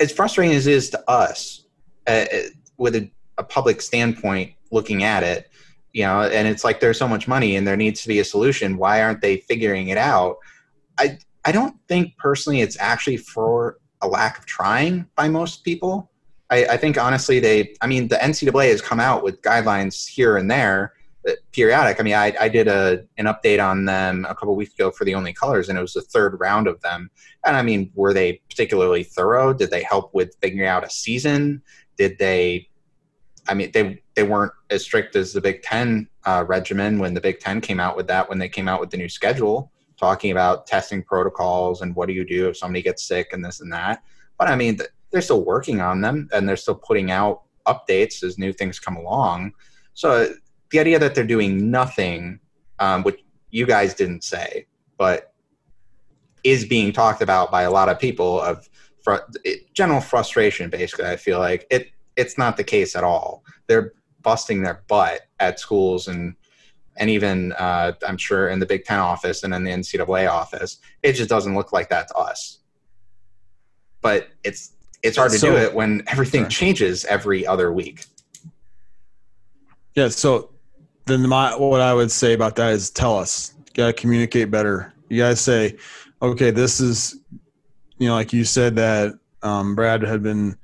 [0.00, 1.66] as frustrating as it is to us,
[2.08, 2.38] uh, uh,
[2.76, 3.08] with a,
[3.38, 5.48] a public standpoint looking at it,
[5.92, 8.24] you know, and it's like there's so much money and there needs to be a
[8.24, 8.76] solution.
[8.76, 10.38] Why aren't they figuring it out?
[10.98, 16.10] I I don't think personally it's actually for a lack of trying by most people.
[16.50, 20.36] I, I, think honestly they i mean the ncaa has come out with guidelines here
[20.36, 20.92] and there
[21.52, 22.00] periodic.
[22.00, 25.04] I mean i, I did a, an update on them a couple weeks ago for
[25.04, 27.10] the only colors and it was the third round of them.
[27.46, 29.52] And i mean were they particularly thorough?
[29.52, 31.62] Did they help with figuring out a season?
[31.96, 32.68] Did they
[33.48, 37.20] i mean they they weren't as strict as the big ten uh, regimen when the
[37.20, 40.30] big ten came out with that when they came out with the new schedule talking
[40.32, 43.72] about testing protocols and what do you do if somebody gets sick and this and
[43.72, 44.02] that.
[44.38, 44.78] But i mean
[45.10, 48.96] they're still working on them and they're still putting out updates as new things come
[48.96, 49.52] along.
[49.94, 50.34] So
[50.74, 52.40] the idea that they're doing nothing,
[52.80, 53.20] um, which
[53.52, 54.66] you guys didn't say,
[54.98, 55.32] but
[56.42, 58.68] is being talked about by a lot of people of
[59.04, 59.22] fr-
[59.72, 60.68] general frustration.
[60.68, 61.92] Basically, I feel like it.
[62.16, 63.44] It's not the case at all.
[63.68, 66.34] They're busting their butt at schools and
[66.96, 70.78] and even uh, I'm sure in the Big Ten office and in the NCAA office,
[71.02, 72.58] it just doesn't look like that to us.
[74.00, 74.72] But it's
[75.04, 78.06] it's hard to so, do it when everything changes every other week.
[79.94, 80.08] Yeah.
[80.08, 80.50] So
[81.06, 83.54] then my what I would say about that is tell us.
[83.58, 84.92] You gotta communicate better.
[85.08, 85.76] You gotta say,
[86.22, 87.20] okay, this is
[87.98, 90.56] you know, like you said that um, Brad had been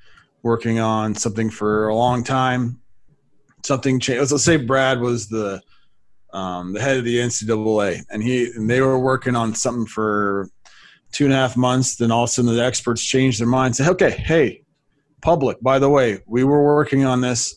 [0.43, 2.81] working on something for a long time.
[3.65, 4.33] Something changed.
[4.33, 5.61] Let's say Brad was the
[6.33, 10.49] um, the head of the NCAA, and he and they were working on something for
[11.13, 13.77] two and a half months, then all of a sudden the experts change their mind,
[13.77, 14.63] say, okay, hey,
[15.23, 17.57] public, by the way, we were working on this.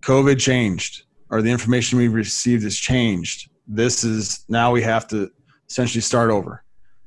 [0.00, 3.50] COVID changed, or the information we received has changed.
[3.66, 5.30] This is now we have to
[5.68, 6.64] essentially start over.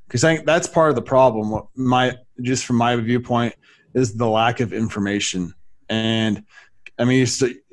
[0.08, 1.50] Because I think that's part of the problem.
[1.52, 3.56] What my just from my viewpoint
[3.94, 5.54] is the lack of information.
[5.90, 6.44] And
[6.98, 7.26] I mean,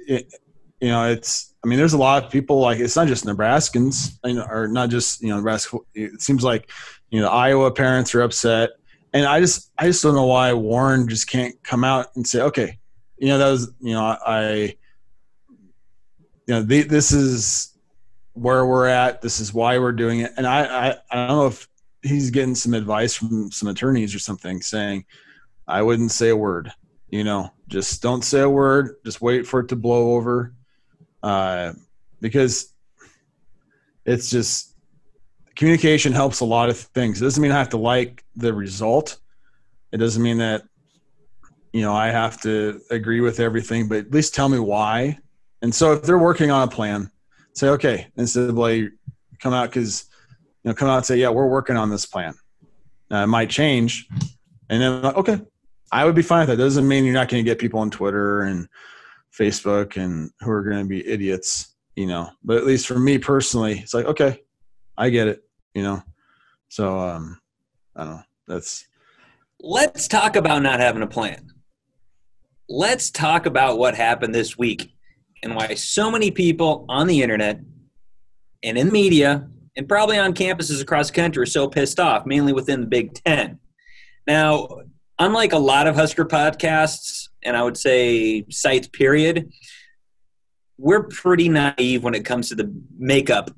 [0.08, 0.34] it,
[0.80, 4.18] you know, it's I mean, there's a lot of people like it's not just Nebraskans,
[4.24, 5.78] or not just you know Nebraska.
[5.94, 6.70] It seems like
[7.10, 8.70] you know, Iowa parents are upset,
[9.12, 12.40] and I just I just don't know why Warren just can't come out and say,
[12.42, 12.78] okay,
[13.18, 14.76] you know, that was you know I,
[16.50, 17.78] you know, the, this is
[18.32, 19.22] where we're at.
[19.22, 21.68] This is why we're doing it, and I, I I don't know if
[22.02, 25.04] he's getting some advice from some attorneys or something saying,
[25.68, 26.72] I wouldn't say a word.
[27.08, 28.96] You know, just don't say a word.
[29.04, 30.52] Just wait for it to blow over.
[31.22, 31.72] uh,
[32.20, 32.74] because
[34.04, 34.74] it's just
[35.54, 37.20] communication helps a lot of things.
[37.22, 39.18] It doesn't mean I have to like the result.
[39.92, 40.64] It doesn't mean that
[41.72, 45.20] you know I have to agree with everything, but at least tell me why.
[45.62, 47.10] And so if they're working on a plan,
[47.54, 48.90] say okay instead of like
[49.40, 50.06] come out because
[50.62, 52.34] you know come out and say yeah we're working on this plan.
[53.12, 54.06] Uh, it might change,
[54.68, 55.40] and then okay,
[55.90, 56.62] I would be fine with that.
[56.62, 58.68] Doesn't mean you're not going to get people on Twitter and
[59.36, 62.30] Facebook and who are going to be idiots, you know.
[62.44, 64.42] But at least for me personally, it's like okay,
[64.96, 65.42] I get it,
[65.74, 66.02] you know.
[66.68, 67.40] So um,
[67.96, 68.22] I don't know.
[68.46, 68.86] That's.
[69.62, 71.52] Let's talk about not having a plan.
[72.68, 74.94] Let's talk about what happened this week
[75.42, 77.60] and why so many people on the internet
[78.62, 82.52] and in media and probably on campuses across the country are so pissed off, mainly
[82.52, 83.58] within the Big Ten.
[84.26, 84.68] Now,
[85.18, 89.50] unlike a lot of Husker podcasts, and I would say sites, period,
[90.76, 93.50] we're pretty naive when it comes to the makeup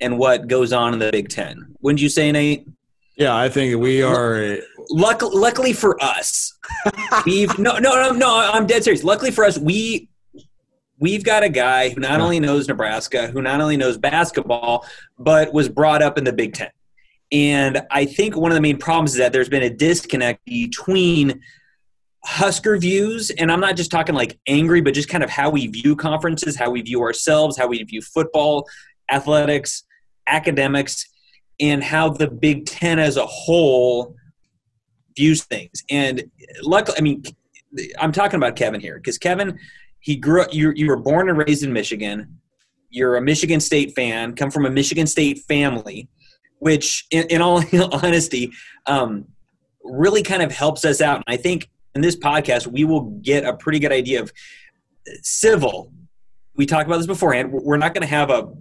[0.00, 1.74] and what goes on in the Big Ten.
[1.80, 2.66] Wouldn't you say, Nate?
[3.16, 4.58] Yeah, I think we are.
[4.90, 6.58] Luckily, luckily for us,
[7.26, 8.50] we've no, no, no, no.
[8.52, 9.04] I'm dead serious.
[9.04, 10.08] Luckily for us, we
[11.02, 14.86] we've got a guy who not only knows Nebraska, who not only knows basketball,
[15.18, 16.70] but was brought up in the Big Ten.
[17.32, 21.40] And I think one of the main problems is that there's been a disconnect between
[22.24, 25.66] Husker views, and I'm not just talking like angry, but just kind of how we
[25.66, 28.68] view conferences, how we view ourselves, how we view football,
[29.10, 29.82] athletics,
[30.28, 31.04] academics,
[31.58, 34.14] and how the Big Ten as a whole
[35.16, 35.82] views things.
[35.90, 36.22] And
[36.62, 37.24] luckily, I mean,
[37.98, 39.58] I'm talking about Kevin here because Kevin
[40.02, 42.38] he grew up you, you were born and raised in michigan.
[42.90, 46.08] You're a michigan state fan come from a michigan state family
[46.58, 47.62] which in, in all
[47.92, 48.52] honesty
[48.86, 49.26] um,
[49.82, 51.16] really kind of helps us out.
[51.26, 54.32] And i think in this podcast we will get a pretty good idea of
[55.22, 55.92] civil.
[56.54, 57.52] We talked about this beforehand.
[57.52, 58.52] We're not going to have a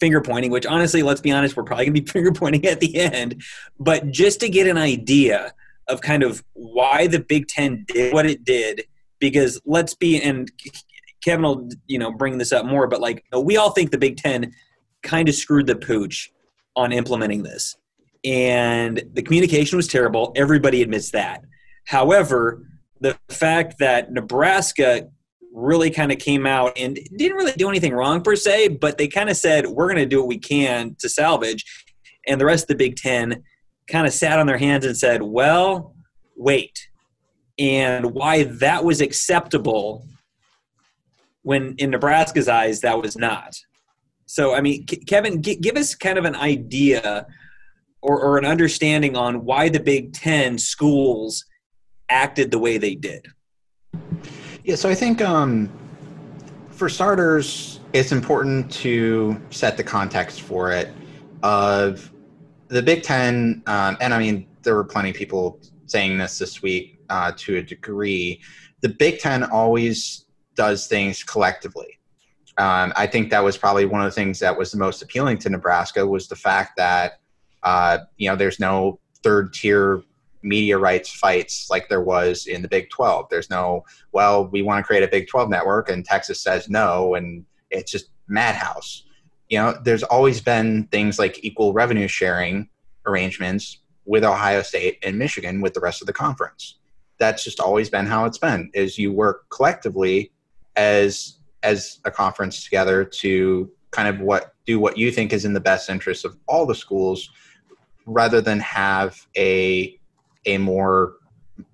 [0.00, 2.80] finger pointing which honestly let's be honest we're probably going to be finger pointing at
[2.80, 3.42] the end.
[3.78, 5.54] But just to get an idea
[5.88, 8.84] of kind of why the big ten did what it did
[9.22, 10.50] because let's be and
[11.24, 14.16] Kevin will you know bring this up more, but like we all think the Big
[14.16, 14.52] Ten
[15.02, 16.30] kind of screwed the pooch
[16.74, 17.76] on implementing this,
[18.24, 20.32] and the communication was terrible.
[20.36, 21.44] Everybody admits that.
[21.86, 22.66] However,
[23.00, 25.08] the fact that Nebraska
[25.52, 29.06] really kind of came out and didn't really do anything wrong per se, but they
[29.06, 31.64] kind of said we're going to do what we can to salvage,
[32.26, 33.44] and the rest of the Big Ten
[33.86, 35.94] kind of sat on their hands and said, "Well,
[36.36, 36.88] wait."
[37.58, 40.06] And why that was acceptable
[41.42, 43.56] when in Nebraska's eyes that was not.
[44.26, 47.26] So, I mean, Kevin, give us kind of an idea
[48.00, 51.44] or, or an understanding on why the Big Ten schools
[52.08, 53.26] acted the way they did.
[54.64, 55.70] Yeah, so I think um,
[56.70, 60.92] for starters, it's important to set the context for it
[61.42, 62.10] of
[62.68, 66.62] the Big Ten, um, and I mean, there were plenty of people saying this this
[66.62, 68.40] week uh, to a degree.
[68.80, 71.98] The Big Ten always does things collectively.
[72.56, 75.38] Um, I think that was probably one of the things that was the most appealing
[75.38, 77.20] to Nebraska was the fact that
[77.62, 80.02] uh, you know there's no third tier
[80.42, 83.26] media rights fights like there was in the Big 12.
[83.30, 87.14] There's no well, we want to create a Big 12 network and Texas says no,
[87.14, 89.04] and it's just madhouse.
[89.50, 92.70] You know, there's always been things like equal revenue sharing
[93.04, 96.78] arrangements with Ohio State and Michigan with the rest of the conference.
[97.22, 98.68] That's just always been how it's been.
[98.74, 100.32] Is you work collectively
[100.74, 105.52] as as a conference together to kind of what do what you think is in
[105.52, 107.30] the best interest of all the schools
[108.06, 109.96] rather than have a
[110.46, 111.14] a more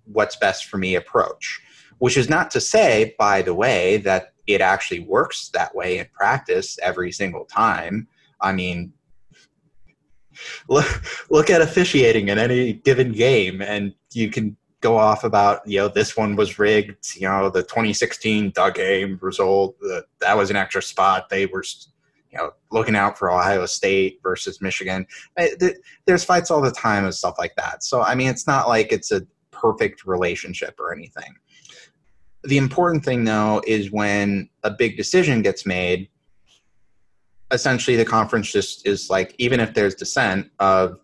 [0.05, 1.63] what's best for me approach
[1.99, 6.07] which is not to say by the way that it actually works that way in
[6.13, 8.07] practice every single time
[8.43, 8.93] i mean
[10.69, 15.79] look look at officiating in any given game and you can go off about you
[15.79, 20.51] know this one was rigged you know the 2016 Doug game result the, that was
[20.51, 21.29] an extra spot.
[21.29, 21.65] They were
[22.31, 25.07] you know looking out for ohio state versus michigan.
[26.07, 27.83] There's fights all the time and stuff like that.
[27.83, 31.35] So i mean it's not like it's a perfect relationship or anything.
[32.45, 36.09] The important thing though is when a big decision gets made
[37.51, 41.01] essentially the conference just is like even if there's dissent of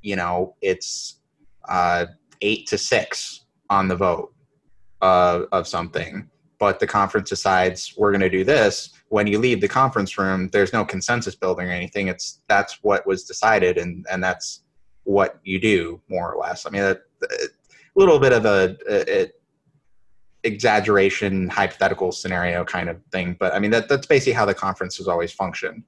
[0.00, 1.20] you know it's
[1.68, 2.06] uh
[2.42, 4.34] eight to six on the vote
[5.00, 6.28] uh, of something,
[6.58, 8.90] but the conference decides we're going to do this.
[9.08, 12.08] When you leave the conference room, there's no consensus building or anything.
[12.08, 14.62] It's that's what was decided, and and that's
[15.04, 16.66] what you do more or less.
[16.66, 17.28] I mean, a, a
[17.96, 19.30] little bit of a, a,
[20.44, 23.36] exaggeration, hypothetical scenario kind of thing.
[23.38, 25.84] But I mean, that, that's basically how the conference has always functioned.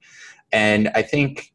[0.51, 1.53] And I think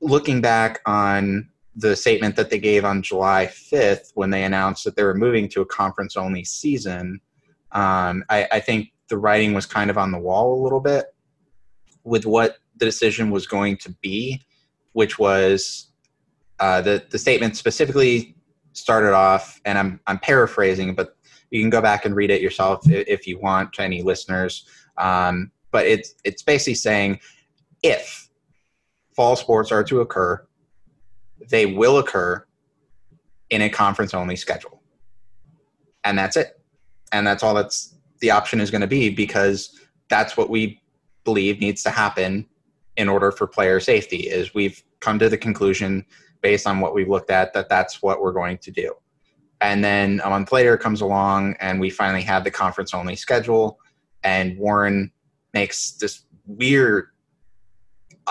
[0.00, 4.96] looking back on the statement that they gave on July 5th when they announced that
[4.96, 7.20] they were moving to a conference only season,
[7.72, 11.06] um, I, I think the writing was kind of on the wall a little bit
[12.04, 14.42] with what the decision was going to be,
[14.92, 15.88] which was
[16.58, 18.36] uh, the the statement specifically
[18.72, 21.16] started off, and I'm I'm paraphrasing, but
[21.50, 24.66] you can go back and read it yourself if you want to any listeners.
[24.98, 27.20] Um, but it's it's basically saying
[27.82, 28.28] if
[29.14, 30.46] fall sports are to occur,
[31.48, 32.44] they will occur
[33.50, 34.82] in a conference only schedule,
[36.04, 36.60] and that's it,
[37.12, 39.78] and that's all that's the option is going to be because
[40.08, 40.80] that's what we
[41.24, 42.46] believe needs to happen
[42.96, 46.04] in order for player safety is we've come to the conclusion
[46.42, 48.94] based on what we've looked at that that's what we're going to do.
[49.60, 53.78] And then a month later comes along and we finally have the conference only schedule
[54.22, 55.12] and warren
[55.52, 57.08] makes this weird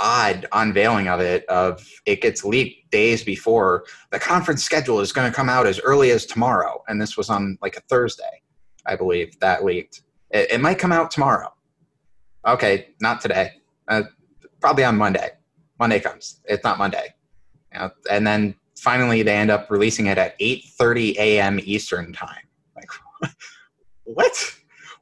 [0.02, 5.30] odd unveiling of it of it gets leaked days before the conference schedule is going
[5.30, 8.42] to come out as early as tomorrow and this was on like a thursday
[8.86, 11.52] i believe that leaked it, it might come out tomorrow
[12.48, 13.52] okay not today
[13.90, 14.04] uh,
[14.62, 15.30] probably on monday
[15.80, 17.14] monday comes it's not monday
[17.74, 21.60] you know, and then finally they end up releasing it at 8:30 a.m.
[21.64, 22.48] Eastern time.
[22.76, 22.90] Like,
[24.04, 24.56] what?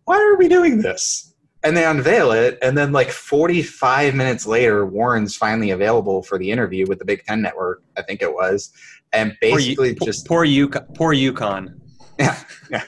[0.06, 1.34] Why are we doing this?
[1.64, 6.52] And they unveil it, and then like 45 minutes later, Warren's finally available for the
[6.52, 7.82] interview with the Big Ten Network.
[7.98, 8.72] I think it was,
[9.12, 11.74] and basically poor, just poor UConn, poor UConn.
[12.20, 12.36] Yeah,
[12.72, 12.84] yeah,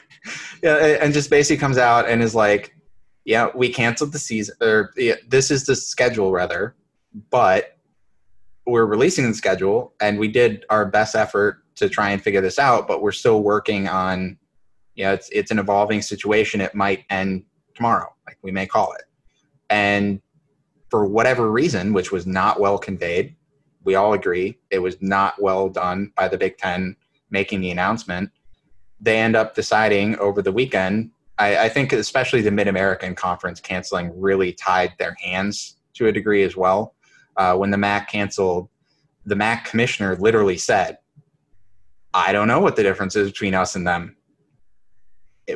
[0.63, 2.76] yeah, and just basically comes out and is like,
[3.26, 6.76] "Yeah, we canceled the season, or yeah, this is the schedule rather,
[7.30, 7.80] but
[8.70, 12.59] we're releasing the schedule and we did our best effort to try and figure this
[12.59, 14.38] out but we're still working on
[14.95, 17.43] you know it's it's an evolving situation it might end
[17.80, 18.14] tomorrow.
[18.28, 19.04] Like we may call it.
[19.70, 20.22] And
[20.90, 23.36] for whatever reason which was not well conveyed
[23.84, 26.96] we all agree it was not well done by the big ten
[27.30, 28.32] making the announcement
[29.00, 34.12] they end up deciding over the weekend i, I think especially the mid-american conference canceling
[34.20, 36.96] really tied their hands to a degree as well.
[37.38, 38.70] Uh, when the MAC canceled,
[39.26, 40.98] the MAC commissioner literally said,
[42.14, 44.16] I don't know what the difference is between us and them.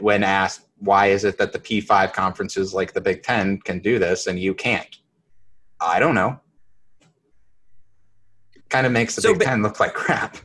[0.02, 4.00] When asked, why is it that the P5 conferences like the Big Ten can do
[4.00, 4.98] this and you can't?
[5.80, 6.40] I don't know.
[8.70, 10.38] Kind of makes the so, Big Ten look like crap.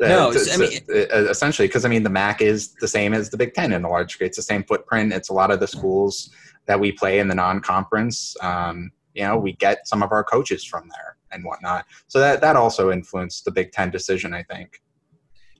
[0.00, 3.12] Uh, no, uh, I mean, uh, essentially, because I mean, the MAC is the same
[3.14, 4.26] as the Big Ten in a large degree.
[4.26, 5.12] It's the same footprint.
[5.12, 6.30] It's a lot of the schools
[6.66, 8.36] that we play in the non-conference.
[8.40, 12.40] Um, you know we get some of our coaches from there and whatnot so that
[12.40, 14.80] that also influenced the big ten decision i think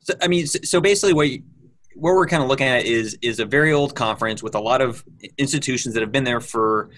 [0.02, 1.42] so i mean so basically what you,
[1.96, 4.82] what we're kind of looking at is is a very old conference with a lot
[4.82, 5.02] of
[5.38, 6.90] institutions that have been there for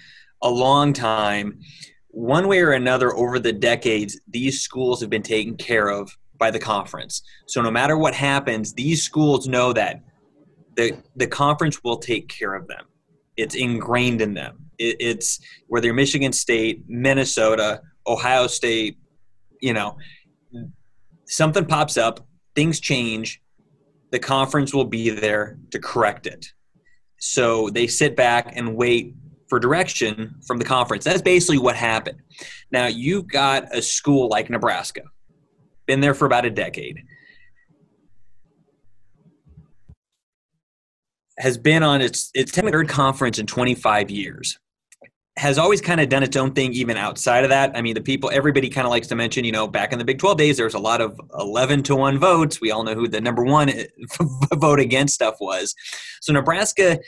[0.43, 1.61] a long time.
[2.09, 6.51] One way or another over the decades these schools have been taken care of by
[6.51, 7.23] the conference.
[7.47, 10.03] So no matter what happens these schools know that
[10.77, 12.85] the the conference will take care of them.
[13.37, 14.71] It's ingrained in them.
[14.79, 15.39] It, it's
[15.69, 18.99] whether Michigan State, Minnesota, Ohio State,
[19.61, 19.97] you know,
[21.27, 22.27] something pops up,
[22.57, 23.41] things change,
[24.11, 26.47] the conference will be there to correct it.
[27.19, 29.15] So they sit back and wait
[29.49, 31.05] for direction from the conference.
[31.05, 32.21] That's basically what happened.
[32.71, 35.03] Now, you've got a school like Nebraska,
[35.87, 37.03] been there for about a decade.
[41.39, 44.59] Has been on its its 10th conference in 25 years
[45.39, 47.77] has always kind of done its own thing even outside of that.
[47.77, 50.05] I mean, the people, everybody kind of likes to mention, you know, back in the
[50.05, 52.61] Big 12 days, there was a lot of 11 to 1 votes.
[52.61, 53.87] We all know who the number one eh,
[54.55, 55.77] vote against stuff was.
[56.21, 56.99] So Nebraska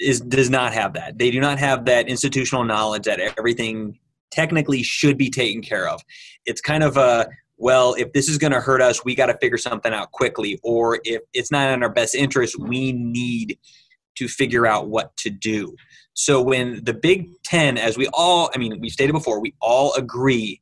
[0.00, 1.18] is does not have that.
[1.18, 3.98] They do not have that institutional knowledge that everything
[4.30, 6.00] technically should be taken care of.
[6.46, 7.28] It's kind of a
[7.58, 10.58] well, if this is going to hurt us, we got to figure something out quickly.
[10.64, 13.56] Or if it's not in our best interest, we need
[14.16, 15.76] to figure out what to do.
[16.14, 19.94] So when the Big Ten, as we all, I mean, we stated before, we all
[19.94, 20.60] agree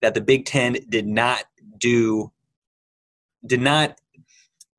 [0.00, 1.44] that the Big Ten did not
[1.78, 2.30] do,
[3.46, 3.98] did not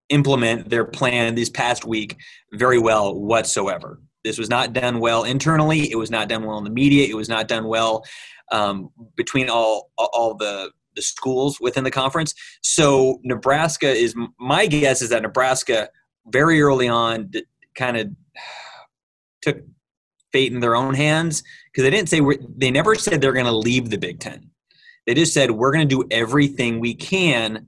[0.09, 2.17] implement their plan this past week
[2.51, 3.99] very well whatsoever.
[4.23, 5.91] This was not done well internally.
[5.91, 7.07] It was not done well in the media.
[7.07, 8.03] It was not done well
[8.51, 12.33] um, between all all the the schools within the conference.
[12.61, 15.89] So Nebraska is my guess is that Nebraska
[16.27, 17.31] very early on
[17.75, 18.07] kind of
[19.41, 19.57] took
[20.33, 22.19] fate in their own hands because they didn't say
[22.57, 24.49] they never said they're going to leave the Big Ten.
[25.05, 27.67] They just said we're going to do everything we can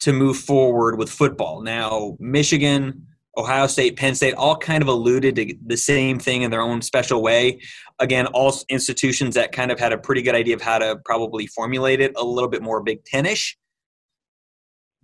[0.00, 1.60] to move forward with football.
[1.60, 6.50] Now, Michigan, Ohio State, Penn State, all kind of alluded to the same thing in
[6.50, 7.60] their own special way.
[7.98, 11.46] Again, all institutions that kind of had a pretty good idea of how to probably
[11.46, 13.56] formulate it a little bit more Big Ten-ish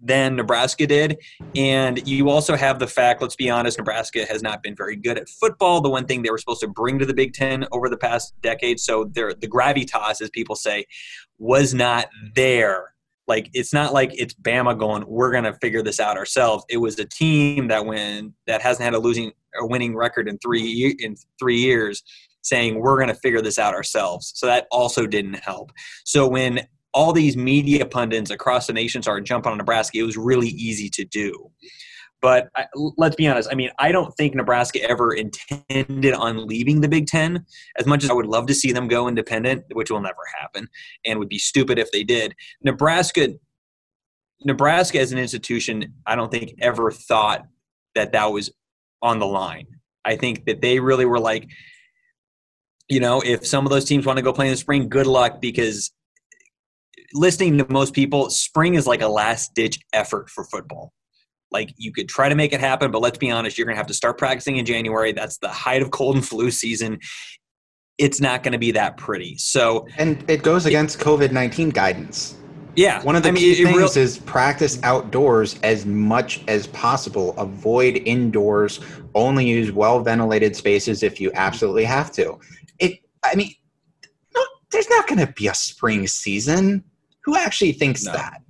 [0.01, 1.19] than Nebraska did.
[1.57, 5.19] And you also have the fact, let's be honest, Nebraska has not been very good
[5.19, 7.89] at football, the one thing they were supposed to bring to the Big Ten over
[7.89, 8.81] the past decade.
[8.81, 10.87] So the gravitas, as people say,
[11.39, 12.95] was not there
[13.29, 16.65] like it's not like it's Bama going, we're gonna figure this out ourselves.
[16.71, 20.39] It was a team that win that hasn't had a losing or winning record in
[20.39, 22.03] three in three years,
[22.41, 24.33] saying we're gonna figure this out ourselves.
[24.35, 25.73] So that also didn't help.
[26.05, 30.17] So when all these media pundits across the nation started jumping on Nebraska, it was
[30.17, 31.51] really easy to do.
[32.21, 32.67] But I,
[32.97, 33.49] let's be honest.
[33.51, 37.45] I mean, I don't think Nebraska ever intended on leaving the Big Ten.
[37.79, 40.69] As much as I would love to see them go independent, which will never happen,
[41.05, 42.35] and would be stupid if they did.
[42.63, 43.35] Nebraska,
[44.45, 47.47] Nebraska as an institution, I don't think ever thought
[47.95, 48.51] that that was
[49.01, 49.67] on the line.
[50.05, 51.49] I think that they really were like,
[52.89, 55.07] you know, if some of those teams want to go play in the spring, good
[55.07, 55.93] luck because
[57.13, 60.93] listening to most people, spring is like a last ditch effort for football.
[61.51, 63.79] Like you could try to make it happen, but let's be honest, you're going to
[63.79, 65.13] have to start practicing in January.
[65.13, 66.99] That's the height of cold and flu season.
[67.97, 69.39] It's not going to be that pretty.
[69.39, 72.37] So, and it goes against COVID 19 guidance.
[72.77, 73.03] Yeah.
[73.03, 77.35] One of the I key mean, things is practice outdoors as much as possible.
[77.37, 78.79] Avoid indoors.
[79.17, 82.39] Only use well ventilated spaces if you absolutely have to.
[82.79, 83.53] It, I mean,
[84.33, 86.85] no, there's not going to be a spring season.
[87.29, 88.13] Who actually thinks no.
[88.13, 88.41] that?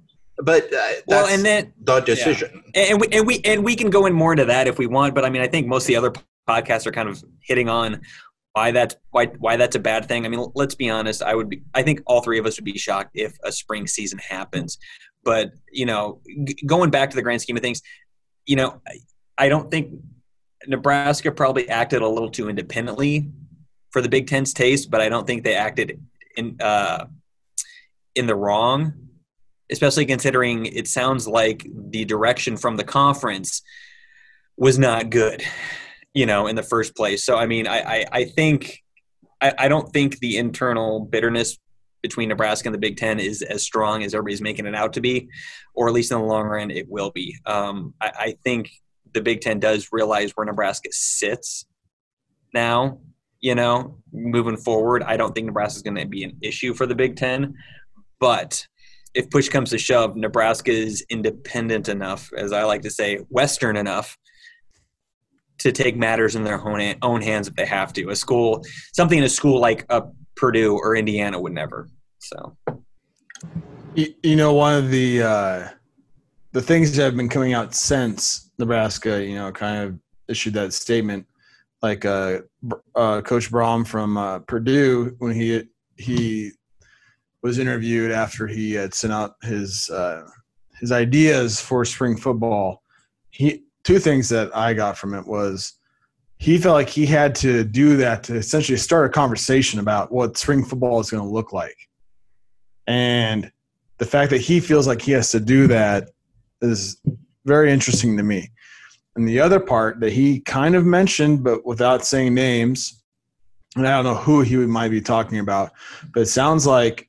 [0.43, 2.62] but uh, well, and then the decision.
[2.74, 2.83] Yeah.
[2.91, 5.14] And we and we and we can go in more into that if we want.
[5.14, 6.12] But I mean, I think most of the other
[6.49, 8.01] podcasts are kind of hitting on
[8.53, 10.24] why that's why why that's a bad thing.
[10.24, 11.22] I mean, let's be honest.
[11.22, 11.62] I would be.
[11.74, 14.79] I think all three of us would be shocked if a spring season happens.
[15.24, 17.83] But you know, g- going back to the grand scheme of things,
[18.47, 18.81] you know,
[19.37, 19.93] I don't think
[20.68, 23.29] Nebraska probably acted a little too independently
[23.91, 26.01] for the Big Ten's taste, but I don't think they acted
[26.37, 27.07] in uh,
[28.19, 29.09] in the wrong
[29.71, 33.62] especially considering it sounds like the direction from the conference
[34.57, 35.43] was not good,
[36.14, 37.25] you know, in the first place.
[37.25, 38.83] So, I mean, I, I, I think,
[39.41, 41.59] I, I don't think the internal bitterness
[42.03, 45.01] between Nebraska and the Big Ten is as strong as everybody's making it out to
[45.01, 45.29] be,
[45.75, 47.37] or at least in the long run, it will be.
[47.45, 48.71] Um, I, I think
[49.12, 51.66] the Big Ten does realize where Nebraska sits
[52.55, 53.01] now.
[53.41, 56.87] You know, moving forward, I don't think Nebraska is going to be an issue for
[56.87, 57.55] the Big Ten,
[58.21, 58.66] but
[59.14, 63.77] if push comes to shove, Nebraska is independent enough, as I like to say, Western
[63.77, 64.16] enough
[65.59, 68.11] to take matters in their own, own hands if they have to.
[68.11, 70.05] A school, something in a school like a
[70.37, 71.89] Purdue or Indiana would never.
[72.21, 72.57] So,
[73.95, 75.69] you, you know, one of the uh,
[76.53, 79.99] the things that have been coming out since Nebraska, you know, kind of
[80.29, 81.27] issued that statement,
[81.83, 82.41] like uh,
[82.95, 85.64] uh, Coach Brohm from uh, Purdue when he
[85.97, 86.53] he
[87.43, 90.22] was interviewed after he had sent out his uh,
[90.80, 92.82] his ideas for spring football.
[93.30, 95.74] He two things that I got from it was
[96.39, 100.36] he felt like he had to do that to essentially start a conversation about what
[100.36, 101.76] spring football is going to look like,
[102.86, 103.51] and
[103.99, 106.11] the fact that he feels like he has to do that
[106.62, 107.01] is
[107.45, 108.51] very interesting to me.
[109.16, 113.03] And the other part that he kind of mentioned, but without saying names,
[113.74, 115.72] and I don't know who he might be talking about,
[116.14, 117.08] but it sounds like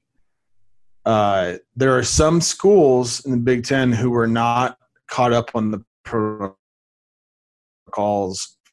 [1.05, 4.77] uh, there are some schools in the Big Ten who were not
[5.07, 6.57] caught up on the protocols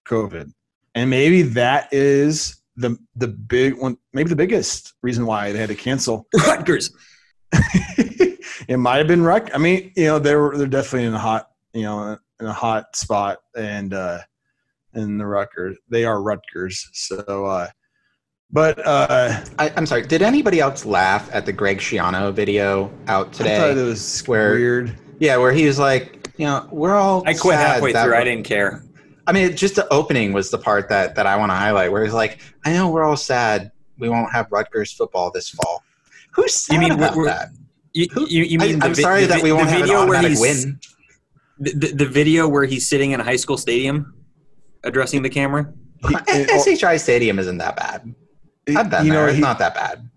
[0.09, 0.53] COVID,
[0.95, 5.68] and maybe that is the the big one, maybe the biggest reason why they had
[5.68, 6.91] to cancel Rutgers.
[7.53, 9.55] it might have been Rutgers.
[9.55, 12.97] I mean, you know, they're they're definitely in a hot, you know, in a hot
[12.97, 14.18] spot, and uh,
[14.95, 16.89] in the Rutgers, they are Rutgers.
[16.93, 17.68] So uh,
[18.51, 20.03] but uh, I, am sorry.
[20.03, 23.57] Did anybody else laugh at the Greg Schiano video out today?
[23.57, 24.97] I thought it was where, weird.
[25.18, 27.22] Yeah, where he was like, you know, we're all.
[27.26, 28.14] I quit halfway through.
[28.14, 28.84] I didn't care.
[29.26, 32.05] I mean, just the opening was the part that that I want to highlight, where
[32.05, 35.82] he's like, "I know we're all sad we won't have Rutgers football this fall."
[36.32, 37.49] Who's sad you mean, about that?
[37.92, 40.78] You, you, you mean I, am sorry the, that we won't have an automatic win.
[41.59, 44.14] The, the, the video where he's sitting in a high school stadium,
[44.84, 45.72] addressing the camera.
[46.05, 48.14] SHI Stadium isn't that bad.
[48.75, 49.23] I've been you there.
[49.23, 50.09] Know, it's he, not that bad.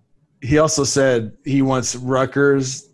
[0.41, 2.89] He also said he wants Rutgers,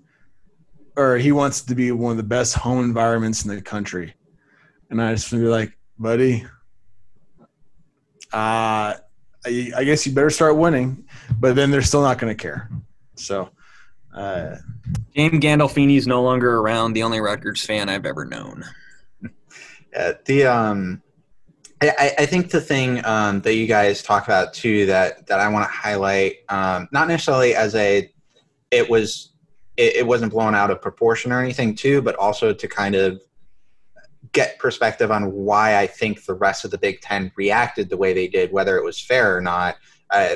[0.95, 4.13] or he wants to be one of the best home environments in the country.
[4.89, 6.45] And I just want to be like, buddy,
[8.33, 8.95] uh,
[9.45, 11.05] I, I, guess you better start winning,
[11.39, 12.69] but then they're still not going to care.
[13.15, 13.49] So,
[14.13, 14.57] uh,
[15.15, 16.93] James Gandolfini's no longer around.
[16.93, 18.63] The only Rutgers fan I've ever known.
[19.93, 21.01] Yeah, the um,
[21.81, 25.47] I, I think the thing um, that you guys talk about too that that I
[25.49, 28.11] want to highlight, um, not necessarily as a,
[28.71, 29.33] it was,
[29.77, 33.21] it, it wasn't blown out of proportion or anything too, but also to kind of
[34.31, 38.13] get perspective on why I think the rest of the Big Ten reacted the way
[38.13, 39.75] they did, whether it was fair or not.
[40.09, 40.35] Uh,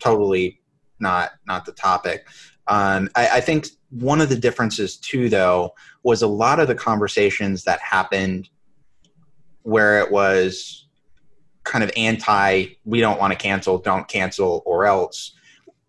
[0.00, 0.60] totally
[1.00, 2.26] not not the topic.
[2.66, 6.74] Um, I, I, think one of the differences too, though, was a lot of the
[6.74, 8.50] conversations that happened
[9.68, 10.86] where it was
[11.64, 15.34] kind of anti we don't want to cancel don't cancel or else.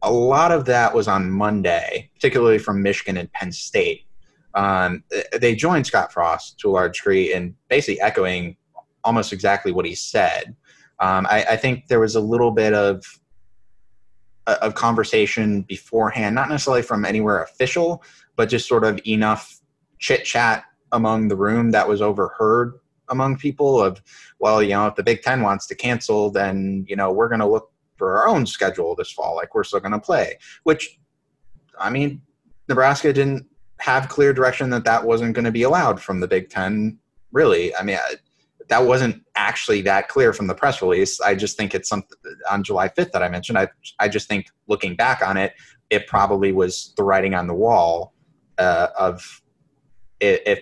[0.01, 4.05] A lot of that was on monday particularly from michigan and penn state.
[4.53, 5.03] Um,
[5.39, 8.57] they joined scott frost to a large degree in basically echoing
[9.05, 10.55] almost exactly what he said.
[10.99, 13.05] Um, I, I, think there was a little bit of
[14.47, 18.03] of conversation beforehand not necessarily from anywhere official
[18.35, 19.61] but just sort of enough
[19.99, 22.73] chit chat among the room that was overheard
[23.09, 24.01] among people of,
[24.39, 27.39] well, you know, if the Big Ten wants to cancel, then you know we're going
[27.39, 29.35] to look for our own schedule this fall.
[29.35, 30.37] Like we're still going to play.
[30.63, 30.99] Which,
[31.77, 32.21] I mean,
[32.67, 33.45] Nebraska didn't
[33.79, 36.97] have clear direction that that wasn't going to be allowed from the Big Ten.
[37.31, 37.97] Really, I mean.
[38.67, 41.19] That wasn't actually that clear from the press release.
[41.21, 42.15] I just think it's something
[42.51, 43.57] on July 5th that I mentioned.
[43.57, 45.53] I I just think looking back on it,
[45.89, 48.13] it probably was the writing on the wall
[48.59, 49.41] uh, of
[50.19, 50.59] if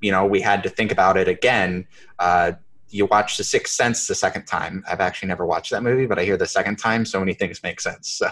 [0.00, 1.86] you know we had to think about it again
[2.18, 2.52] uh,
[2.92, 4.84] you watch the sixth sense the second time.
[4.90, 7.62] I've actually never watched that movie but i hear the second time so many things
[7.62, 8.08] make sense.
[8.20, 8.30] So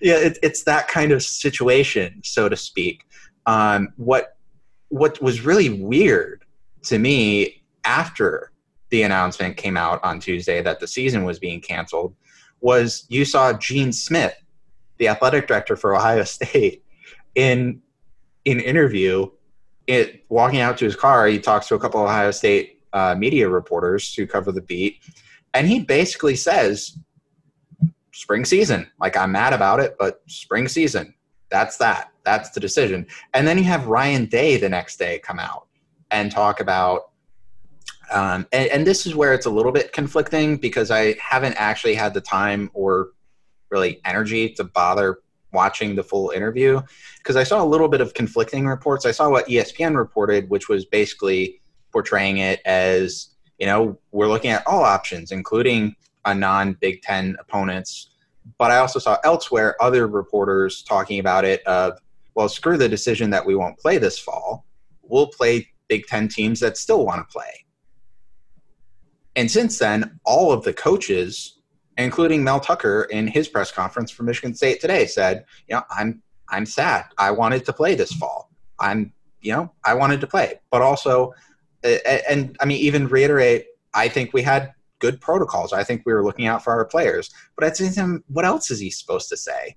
[0.00, 3.06] yeah it, it's that kind of situation so to speak.
[3.46, 4.36] Um, what
[4.88, 6.44] what was really weird
[6.82, 8.50] to me after
[8.90, 12.14] the announcement came out on tuesday that the season was being canceled
[12.60, 14.34] was you saw gene smith
[14.98, 16.84] the athletic director for ohio state
[17.34, 17.80] in
[18.46, 19.26] an interview
[19.90, 23.14] it walking out to his car, he talks to a couple of Ohio State uh,
[23.16, 24.98] media reporters who cover the beat,
[25.54, 26.98] and he basically says,
[28.12, 28.90] "Spring season.
[29.00, 31.14] Like I'm mad about it, but spring season.
[31.50, 32.12] That's that.
[32.24, 35.66] That's the decision." And then you have Ryan Day the next day come out
[36.10, 37.10] and talk about.
[38.12, 41.94] Um, and, and this is where it's a little bit conflicting because I haven't actually
[41.94, 43.10] had the time or
[43.70, 45.18] really energy to bother
[45.52, 46.80] watching the full interview
[47.18, 49.06] because I saw a little bit of conflicting reports.
[49.06, 51.60] I saw what ESPN reported, which was basically
[51.92, 53.28] portraying it as
[53.58, 55.94] you know we're looking at all options, including
[56.24, 58.10] a non Big Ten opponents.
[58.58, 61.98] But I also saw elsewhere other reporters talking about it of
[62.34, 64.64] well, screw the decision that we won't play this fall.
[65.02, 67.66] We'll play Big Ten teams that still want to play.
[69.36, 71.59] And since then, all of the coaches
[72.00, 76.22] including Mel Tucker in his press conference for Michigan State today said, you know, I'm
[76.48, 77.06] I'm sad.
[77.18, 78.50] I wanted to play this fall.
[78.78, 81.32] I'm, you know, I wanted to play, but also,
[81.84, 85.72] and I mean, even reiterate, I think we had good protocols.
[85.72, 87.30] I think we were looking out for our players.
[87.56, 89.76] But the same time, what else is he supposed to say?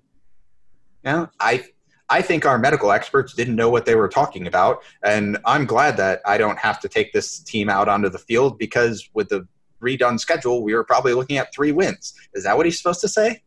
[1.04, 1.64] You know, I
[2.10, 5.96] I think our medical experts didn't know what they were talking about, and I'm glad
[5.96, 9.46] that I don't have to take this team out onto the field because with the
[9.84, 12.14] redone schedule, we were probably looking at three wins.
[12.34, 13.42] Is that what he's supposed to say?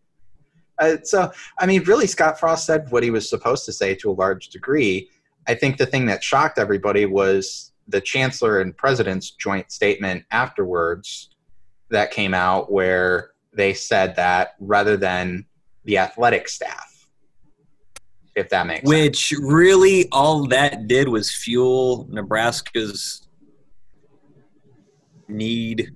[0.79, 4.11] Uh, so, I mean, really, Scott Frost said what he was supposed to say to
[4.11, 5.09] a large degree.
[5.47, 11.29] I think the thing that shocked everybody was the chancellor and president's joint statement afterwards
[11.89, 15.45] that came out where they said that rather than
[15.85, 17.07] the athletic staff
[18.35, 19.41] if that makes which sense.
[19.41, 23.27] really all that did was fuel nebraska's
[25.27, 25.95] need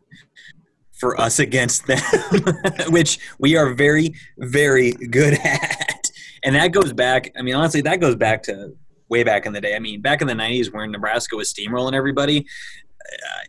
[1.02, 1.99] for us against them,
[2.89, 6.12] which we are very, very good at.
[6.43, 8.74] And that goes back, I mean, honestly, that goes back to
[9.10, 9.76] way back in the day.
[9.76, 12.45] I mean, back in the 90s when Nebraska was steamrolling everybody,
[13.02, 13.43] uh,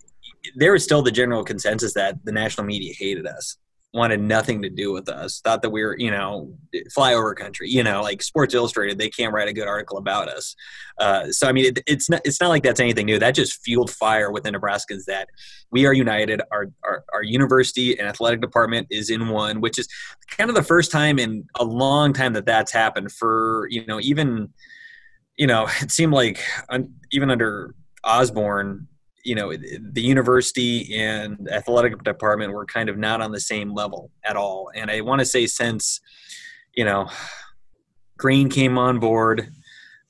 [0.56, 3.58] there was still the general consensus that the national media hated us
[3.94, 5.40] wanted nothing to do with us.
[5.40, 6.54] Thought that we were, you know,
[6.96, 7.68] flyover country.
[7.68, 10.56] You know, like Sports Illustrated, they can't write a good article about us.
[10.98, 13.18] Uh, so I mean, it, it's not it's not like that's anything new.
[13.18, 15.28] That just fueled fire within Nebraskans that
[15.70, 16.40] we are united.
[16.50, 19.88] Our, our our university and athletic department is in one, which is
[20.28, 23.12] kind of the first time in a long time that that's happened.
[23.12, 24.48] For you know, even
[25.36, 26.42] you know, it seemed like
[27.10, 27.74] even under
[28.04, 28.88] Osborne,
[29.24, 34.10] you know the university and athletic department were kind of not on the same level
[34.24, 34.70] at all.
[34.74, 36.00] And i want to say since
[36.74, 37.08] you know
[38.18, 39.50] green came on board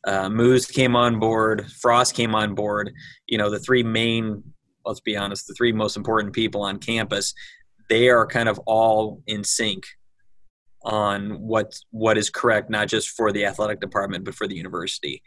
[0.04, 2.92] uh, Moos came on board frost came on board
[3.26, 4.42] you know the three main
[4.84, 7.34] let's be honest the three most important people on campus
[7.88, 9.84] they are kind of all in sync
[10.84, 15.22] on what what is correct not just for the athletic department but for the university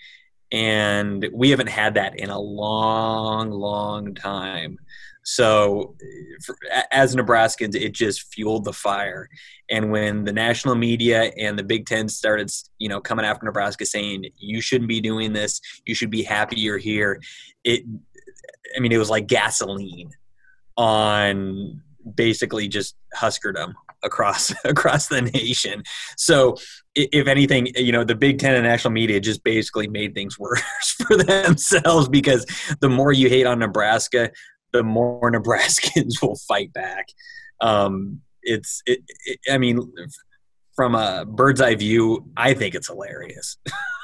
[0.52, 4.78] and we haven't had that in a long, long time.
[5.24, 5.96] So,
[6.44, 6.56] for,
[6.92, 9.28] as Nebraskans, it just fueled the fire.
[9.70, 13.88] And when the national media and the Big Ten started, you know, coming after Nebraska,
[13.88, 17.22] saying you shouldn't be doing this, you should be happy you're here,
[17.64, 17.84] it,
[18.76, 20.12] I mean, it was like gasoline
[20.78, 21.82] on
[22.14, 23.74] basically just Huskerdom
[24.04, 25.84] across across the nation.
[26.18, 26.58] So,
[26.96, 30.96] if anything, you know, the Big Ten and national media just basically made things worse
[31.06, 32.46] for themselves because
[32.80, 34.32] the more you hate on Nebraska,
[34.74, 37.08] the more Nebraskans will fight back.
[37.62, 39.80] Um, it's, it, it, I mean,
[40.76, 43.58] from a bird's eye view, I think it's hilarious.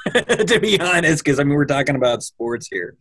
[0.12, 2.96] to be honest, because I mean we're talking about sports here.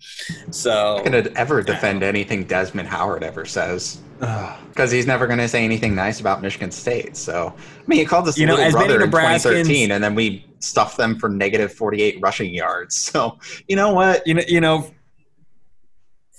[0.52, 4.02] So I'm gonna ever defend anything Desmond Howard ever says.
[4.72, 7.18] Because he's never going to say anything nice about Michigan State.
[7.18, 10.46] So, I mean, he called us you know, little brother in 2013, and then we
[10.60, 12.96] stuffed them for negative 48 rushing yards.
[13.12, 14.26] So, you know what?
[14.26, 14.90] You know, you know,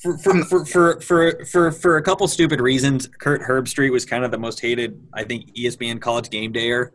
[0.01, 4.25] for for, for, for, for, for, for a couple stupid reasons, Kirk Herbstreit was kind
[4.25, 6.91] of the most hated, I think, ESPN college game dayer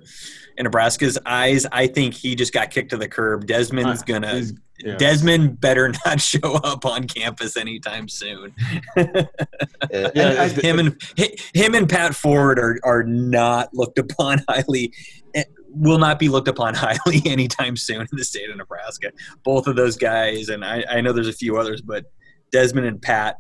[0.57, 1.67] in Nebraska's eyes.
[1.71, 3.45] I think he just got kicked to the curb.
[3.45, 4.41] Desmond's gonna
[4.79, 4.95] yeah.
[4.97, 8.53] Desmond better not show up on campus anytime soon.
[8.97, 11.01] yeah, him and
[11.53, 14.93] him and Pat Forde are are not looked upon highly
[15.35, 19.11] eh, will not be looked upon highly anytime soon in the state of Nebraska.
[19.43, 22.05] Both of those guys, and I, I know there's a few others, but
[22.51, 23.39] Desmond and Pat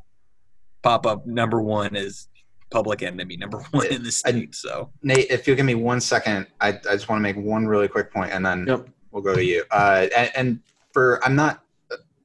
[0.83, 2.27] pop up number one as
[2.69, 4.55] public enemy number one in the state.
[4.55, 7.67] So Nate, if you'll give me one second, I, I just want to make one
[7.67, 8.87] really quick point, and then yep.
[9.11, 9.63] we'll go to you.
[9.71, 10.59] Uh, and, and,
[10.97, 11.61] for I'm not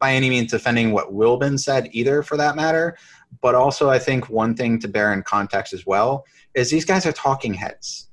[0.01, 2.97] by any means defending what Wilbon said either, for that matter.
[3.43, 7.05] But also, I think one thing to bear in context as well is these guys
[7.05, 8.09] are talking heads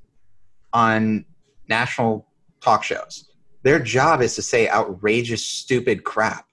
[0.74, 1.24] on
[1.70, 2.28] national
[2.60, 3.32] talk shows.
[3.64, 6.46] Their job is to say outrageous, stupid crap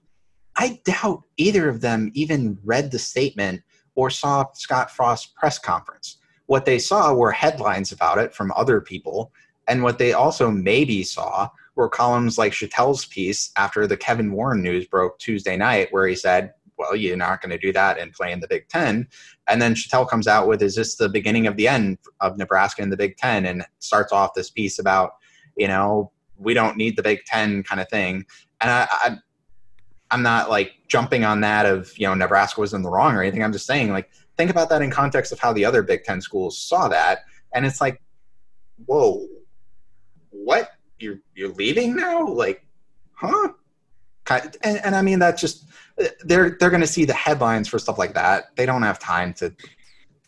[0.55, 3.61] I doubt either of them even read the statement
[3.95, 6.17] or saw Scott Frost's press conference.
[6.45, 9.33] What they saw were headlines about it from other people,
[9.67, 14.61] and what they also maybe saw were columns like Shatel's piece after the Kevin Warren
[14.61, 18.11] news broke Tuesday night, where he said, well, you're not going to do that and
[18.11, 19.07] play in the Big Ten.
[19.47, 22.81] And then Shatel comes out with, is this the beginning of the end of Nebraska
[22.81, 23.45] in the Big Ten?
[23.45, 25.13] And starts off this piece about,
[25.55, 28.25] you know, we don't need the Big Ten kind of thing.
[28.61, 29.17] And I, I,
[30.11, 33.21] I'm not like jumping on that of you know Nebraska was in the wrong or
[33.21, 33.43] anything.
[33.43, 36.21] I'm just saying like think about that in context of how the other Big Ten
[36.21, 37.19] schools saw that,
[37.53, 38.01] and it's like,
[38.85, 39.25] whoa,
[40.29, 42.27] what you're you're leaving now?
[42.27, 42.65] Like,
[43.13, 43.49] huh?
[44.29, 45.65] And, and I mean that just
[46.25, 48.55] they're they're going to see the headlines for stuff like that.
[48.55, 49.53] They don't have time to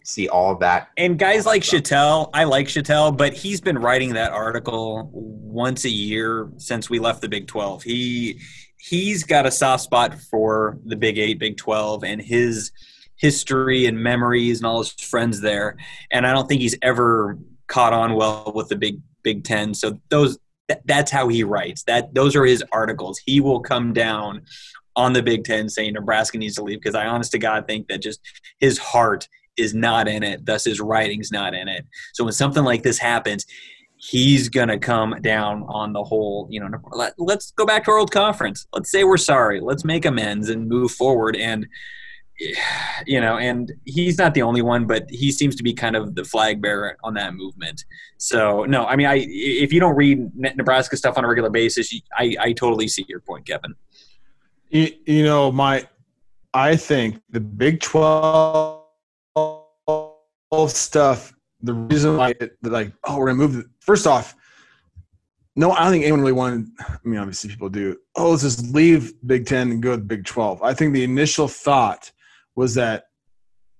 [0.04, 0.90] see all of that.
[0.98, 5.90] And guys like Shatel, I like Shatel, but he's been writing that article once a
[5.90, 7.84] year since we left the Big 12.
[7.84, 8.40] He
[8.80, 12.72] he's got a soft spot for the Big Eight, Big Twelve, and his
[13.16, 15.78] history and memories and all his friends there.
[16.10, 19.74] And I don't think he's ever caught on well with the Big Big Ten.
[19.74, 20.40] So those
[20.86, 21.84] that's how he writes.
[21.84, 23.20] That those are his articles.
[23.20, 24.42] He will come down
[24.96, 27.88] on the Big Ten saying Nebraska needs to leave because I honest to God think
[27.88, 28.20] that just
[28.60, 31.86] his heart is not in it, thus his writing's not in it.
[32.14, 33.46] So when something like this happens,
[33.98, 37.98] he's to come down on the whole, you know, let, us go back to our
[37.98, 38.66] old conference.
[38.74, 39.60] Let's say we're sorry.
[39.60, 41.36] Let's make amends and move forward.
[41.36, 41.68] And,
[43.06, 46.16] you know, and he's not the only one, but he seems to be kind of
[46.16, 47.86] the flag bearer on that movement.
[48.18, 51.94] So, no, I mean, I if you don't read Nebraska stuff on a regular basis,
[52.18, 53.76] I, I totally see your point, Kevin.
[54.70, 55.88] You, you know, my,
[56.54, 58.86] I think the Big 12
[60.68, 64.36] stuff the reason why it, like oh we're gonna move the, first off
[65.56, 68.74] no i don't think anyone really wanted i mean obviously people do oh let's just
[68.74, 72.12] leave big 10 and go to big 12 i think the initial thought
[72.60, 73.06] was that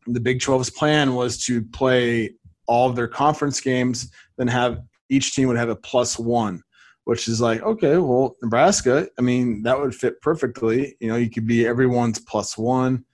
[0.08, 2.32] the big 12's plan was to play
[2.68, 6.62] all of their conference games then have each team would have a plus one
[7.04, 10.96] which is like okay well nebraska i mean that would fit perfectly.
[11.00, 13.06] You know you could be everyone's plus one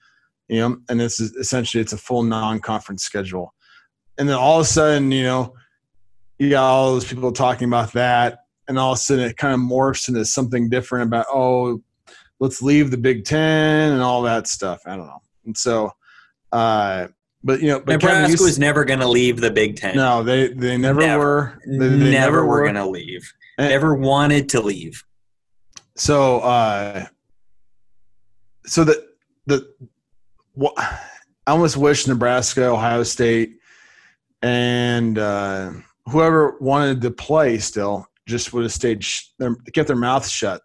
[0.48, 3.54] you know and this is essentially it's a full non-conference schedule.
[4.18, 5.54] And then all of a sudden, you know,
[6.38, 8.38] you got all those people talking about that,
[8.68, 11.82] and all of a sudden it kind of morphs into something different about oh,
[12.40, 14.80] let's leave the Big Ten and all that stuff.
[14.86, 15.90] I don't know, and so.
[16.52, 17.08] Uh,
[17.42, 19.96] but you know, but Nebraska was never going to leave the Big Ten.
[19.96, 21.24] No, they they never, never.
[21.24, 21.58] were.
[21.66, 23.32] They, they never, never, were going to leave.
[23.58, 25.02] And, never wanted to leave.
[25.94, 27.06] So, uh,
[28.66, 29.06] so the
[29.46, 29.72] the
[30.54, 33.58] what I almost wish Nebraska, Ohio State,
[34.42, 35.70] and uh,
[36.06, 40.62] whoever wanted to play still just would have stayed sh- their, kept their mouths shut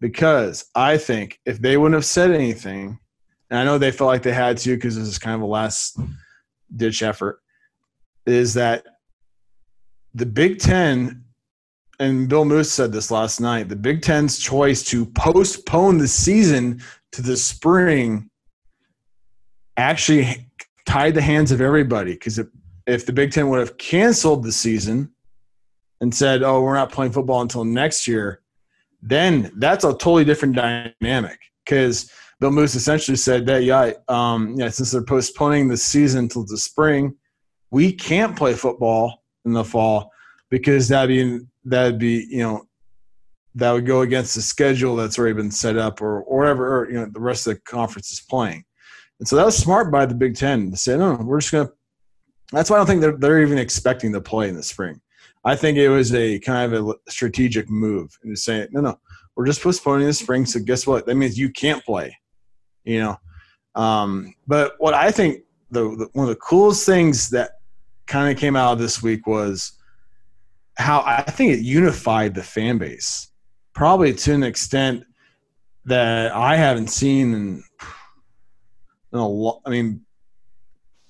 [0.00, 2.98] because I think if they wouldn't have said anything,
[3.50, 5.46] and I know they felt like they had to because this is kind of a
[5.46, 5.98] last
[6.74, 7.40] ditch effort,
[8.26, 8.84] is that
[10.14, 11.24] the Big Ten,
[12.00, 16.82] and Bill Moos said this last night, the Big Ten's choice to postpone the season
[17.12, 18.30] to the spring
[19.76, 20.48] actually
[20.86, 22.12] tied the hands of everybody.
[22.12, 22.46] Because if,
[22.86, 25.12] if the Big Ten would have canceled the season
[26.00, 28.40] and said, oh, we're not playing football until next year,
[29.02, 31.38] then that's a totally different dynamic.
[31.64, 36.44] Because Bill Moos essentially said that, yeah, um, yeah, since they're postponing the season until
[36.44, 37.14] the spring,
[37.70, 40.10] we can't play football in the fall
[40.50, 42.62] because that'd be that'd be you know
[43.54, 46.90] that would go against the schedule that's already been set up or, or whatever or,
[46.90, 48.64] you know the rest of the conference is playing.
[49.18, 51.70] And so that was smart by the Big Ten to say, no, we're just gonna.
[52.52, 55.00] That's why I don't think they're they're even expecting to play in the spring.
[55.44, 58.98] I think it was a kind of a strategic move and to say, no, no,
[59.36, 60.44] we're just postponing the spring.
[60.44, 61.06] So guess what?
[61.06, 62.16] That means you can't play.
[62.86, 63.16] You know.
[63.74, 67.50] Um, but what I think the, the one of the coolest things that
[68.06, 69.72] kind of came out of this week was
[70.78, 73.28] how I think it unified the fan base,
[73.74, 75.04] probably to an extent
[75.84, 77.64] that I haven't seen in,
[79.12, 79.60] in a lot.
[79.66, 80.04] I mean,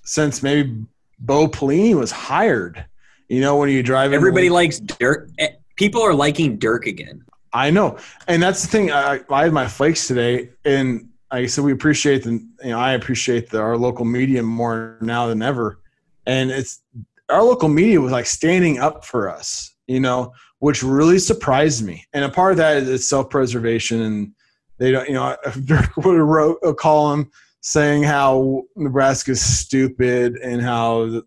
[0.03, 0.87] since maybe
[1.19, 2.85] Bo Pelini was hired.
[3.29, 5.31] You know, when you drive, everybody likes Dirk.
[5.39, 7.25] Eh, people are liking Dirk again.
[7.53, 7.99] I know,
[8.29, 8.93] and that's the thing.
[8.93, 12.33] I, I had my flakes today, and I said, we appreciate the.
[12.63, 15.81] You know, I appreciate the, our local media more now than ever,
[16.27, 16.83] and it's
[17.29, 22.05] our local media was like standing up for us you know, which really surprised me.
[22.13, 24.03] And a part of that is self preservation.
[24.03, 24.33] And
[24.79, 30.63] they don't, you know, Dirk would have wrote a column saying how Nebraska's stupid and
[30.63, 31.25] how, you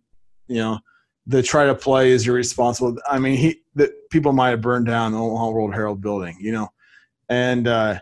[0.47, 0.79] know,
[1.27, 2.97] the try to play is irresponsible.
[3.09, 6.51] I mean, he, that people might have burned down the Omaha World Herald building, you
[6.51, 6.69] know,
[7.27, 7.99] and, uh,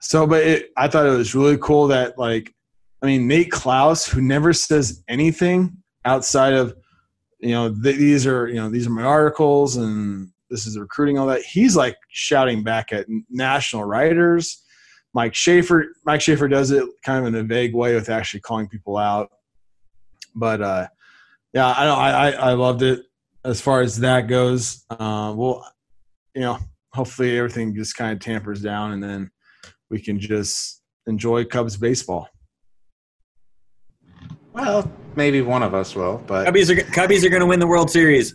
[0.00, 2.54] so, but it, I thought it was really cool that, like,
[3.02, 6.74] I mean, Nate Klaus, who never says anything outside of
[7.40, 11.18] you know, th- these are, you know, these are my articles and this is recruiting,
[11.18, 11.42] all that.
[11.42, 14.62] He's like shouting back at national writers.
[15.14, 18.68] Mike Schaefer, Mike Schaefer does it kind of in a vague way with actually calling
[18.68, 19.30] people out.
[20.34, 20.88] But uh,
[21.52, 23.02] yeah, I know I, I loved it
[23.44, 24.84] as far as that goes.
[24.90, 25.66] Uh, well,
[26.34, 26.58] you know,
[26.92, 29.30] hopefully everything just kind of tampers down and then
[29.90, 32.28] we can just enjoy Cubs baseball.
[34.52, 37.66] Well, maybe one of us will, but Cubbies are Cubbies are going to win the
[37.66, 38.34] World Series.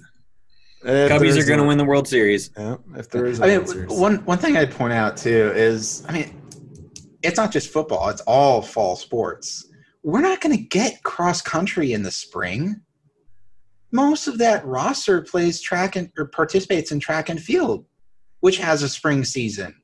[0.84, 2.52] If Cubbies are going to win the World Series.
[2.58, 3.42] Yeah, if there is.
[3.42, 6.42] I mean, one one thing I'd point out too is, I mean,
[7.24, 9.68] it's not just football; it's all fall sports.
[10.04, 12.82] We're not going to get cross country in the spring.
[13.92, 17.86] Most of that roster plays track and or participates in track and field,
[18.40, 19.76] which has a spring season.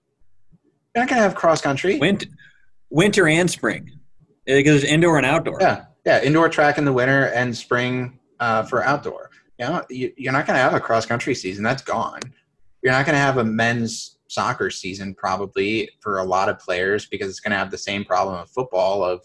[0.95, 1.97] You're not going to have cross country.
[1.99, 2.27] Winter,
[2.89, 3.99] winter and spring,
[4.45, 5.57] because there's indoor and outdoor.
[5.61, 9.29] Yeah, yeah, indoor track in the winter and spring uh, for outdoor.
[9.57, 11.63] You know, you, you're not going to have a cross country season.
[11.63, 12.21] That's gone.
[12.81, 17.05] You're not going to have a men's soccer season probably for a lot of players
[17.05, 19.21] because it's going to have the same problem of football of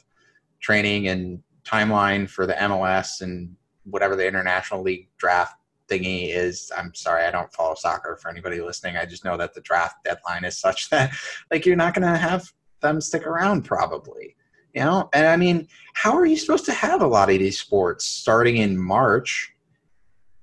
[0.61, 3.55] training and timeline for the MLS and
[3.85, 5.55] whatever the international league draft
[5.89, 6.70] thingy is.
[6.76, 8.97] I'm sorry, I don't follow soccer for anybody listening.
[8.97, 11.12] I just know that the draft deadline is such that
[11.51, 14.37] like you're not going to have them stick around probably.
[14.74, 17.59] You know, and I mean, how are you supposed to have a lot of these
[17.59, 19.55] sports starting in March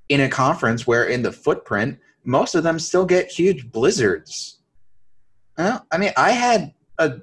[0.09, 4.59] in a conference where in the footprint most of them still get huge blizzards?
[5.55, 7.21] Well, I mean, I had a,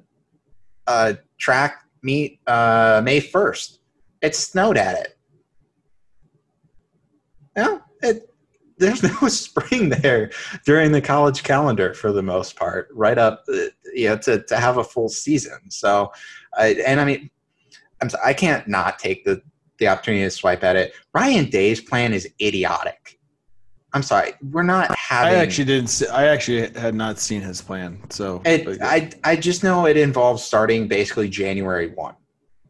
[0.87, 3.81] a track meet uh, May first.
[4.23, 5.19] It snowed at it.
[7.57, 8.31] Well, it,
[8.79, 10.31] there's no spring there
[10.65, 13.45] during the college calendar for the most part, right up,
[13.95, 15.71] you know, to, to have a full season.
[15.71, 16.13] So
[16.57, 17.31] I, and I mean,
[18.03, 19.43] I'm, I can't not take the,
[19.79, 20.95] the opportunity to swipe at it.
[21.15, 23.19] Ryan Day's plan is idiotic.
[23.93, 25.35] I'm sorry, we're not having.
[25.35, 25.89] I actually didn't.
[25.89, 29.97] See, I actually had not seen his plan, so it, I I just know it
[29.97, 32.15] involves starting basically January one,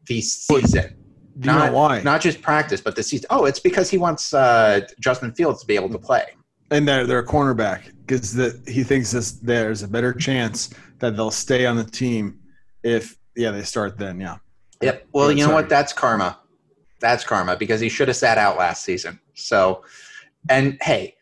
[0.06, 0.96] the season.
[1.38, 2.02] Do you not, know why?
[2.02, 3.26] Not just practice, but the season.
[3.30, 6.24] Oh, it's because he wants uh, Justin Fields to be able to play.
[6.70, 8.32] And they're, they're a cornerback because
[8.66, 12.38] he thinks this, there's a better chance that they'll stay on the team
[12.82, 14.20] if yeah, they start then.
[14.20, 14.36] Yeah.
[14.82, 15.06] Yep.
[15.12, 15.68] Well, you know what?
[15.68, 16.38] That's karma.
[17.00, 19.18] That's karma because he should have sat out last season.
[19.34, 19.84] So,
[20.48, 21.16] and hey,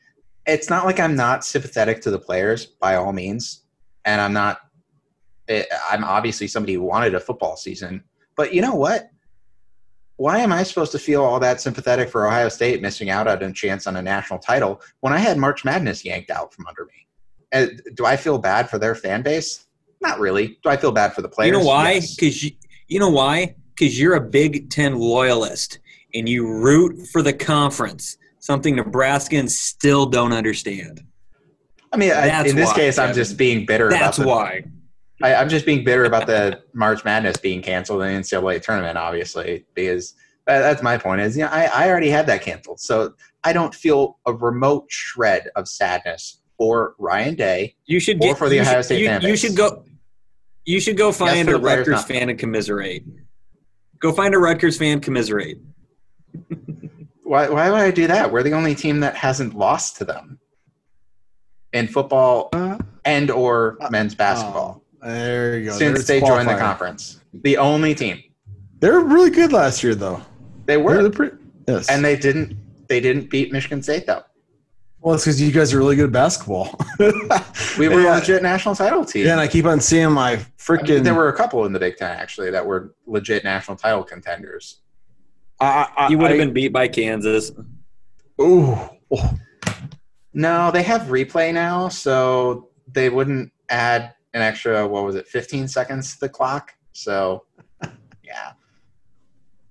[0.47, 3.63] it's not like I'm not sympathetic to the players by all means,
[4.05, 4.61] and I'm not.
[5.49, 8.05] Eh, I'm obviously somebody who wanted a football season,
[8.37, 9.11] but you know what?
[10.19, 13.41] Why am I supposed to feel all that sympathetic for Ohio State missing out on
[13.41, 16.85] a chance on a national title when I had March Madness yanked out from under
[16.87, 17.07] me?
[17.53, 19.67] And do I feel bad for their fan base?
[20.01, 20.59] Not really.
[20.65, 21.53] Do I feel bad for the players?
[21.53, 22.01] You know why?
[22.01, 22.45] Because yes.
[22.45, 22.51] you,
[22.89, 23.55] you know why?
[23.77, 25.79] Because you're a Big Ten loyalist
[26.13, 31.05] and you root for the conference, something Nebraskans still don't understand.
[31.93, 33.11] I mean, I, in this why, case, Kevin.
[33.11, 33.89] I'm just being bitter.
[33.89, 34.65] That's why.
[35.23, 38.97] I, am just being bitter about the March Madness being canceled in the NCAA tournament,
[38.97, 40.15] obviously, because
[40.47, 41.21] that, that's my point.
[41.21, 43.15] Is you know, I, I already had that canceled, so
[43.45, 47.75] I don't feel a remote shred of sadness for Ryan Day.
[47.87, 49.85] You should get, for the Ohio should, State you, fan You should go.
[50.65, 53.05] You should go find yes, a Rutgers fan and commiserate.
[54.01, 55.59] Go find a Rutgers fan, commiserate.
[57.23, 58.31] why, why would I do that?
[58.31, 60.39] We're the only team that hasn't lost to them
[61.73, 64.83] in football uh, and or uh, men's basketball.
[65.03, 65.77] Oh, there you go.
[65.77, 68.23] Since There's they joined the conference, the only team.
[68.81, 70.23] They're really good last year, though.
[70.67, 71.09] They were.
[71.11, 71.37] Pretty,
[71.67, 72.57] yes, and they didn't.
[72.89, 74.23] They didn't beat Michigan State though.
[75.01, 76.77] Well, it's because you guys are really good at basketball.
[77.79, 78.17] we were yeah.
[78.17, 79.27] a legit national title team.
[79.27, 80.91] Yeah, and I keep on seeing my freaking.
[80.91, 83.77] I mean, there were a couple in the Big Ten actually that were legit national
[83.77, 84.81] title contenders.
[85.61, 87.53] I, I, you would have been beat by Kansas.
[88.41, 88.77] Ooh.
[90.33, 94.87] No, they have replay now, so they wouldn't add an extra.
[94.87, 95.27] What was it?
[95.27, 96.75] Fifteen seconds to the clock.
[96.93, 97.45] So,
[98.25, 98.53] yeah.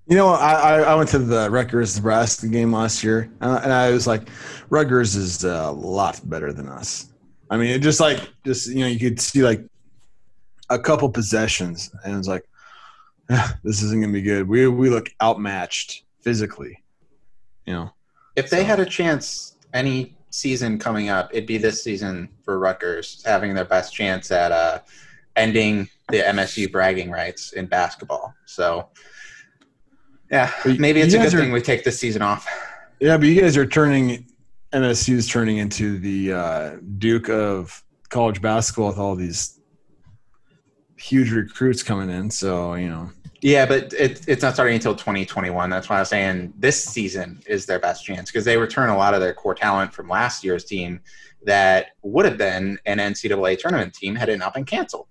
[0.09, 4.07] You know, I, I went to the Rutgers Nebraska game last year, and I was
[4.07, 4.30] like,
[4.70, 7.11] Rutgers is uh, a lot better than us.
[7.49, 9.61] I mean, it just like just you know, you could see like
[10.70, 12.43] a couple possessions, and it was like,
[13.63, 14.47] this isn't gonna be good.
[14.47, 16.84] We we look outmatched physically,
[17.65, 17.91] you know.
[18.36, 18.65] If they so.
[18.65, 23.65] had a chance any season coming up, it'd be this season for Rutgers having their
[23.65, 24.80] best chance at uh,
[25.36, 28.34] ending the MSU bragging rights in basketball.
[28.45, 28.89] So
[30.32, 32.47] yeah, maybe it's a good are, thing we take this season off.
[32.99, 34.28] Yeah, but you guys are turning
[34.73, 39.59] MSU is turning into the uh, Duke of college basketball with all these
[40.97, 42.30] huge recruits coming in.
[42.30, 43.11] So you know.
[43.42, 45.70] Yeah, but it, it's not starting until 2021.
[45.70, 48.98] That's why I was saying this season is their best chance because they return a
[48.98, 51.02] lot of their core talent from last year's team
[51.44, 55.08] that would have been an NCAA tournament team had it not been canceled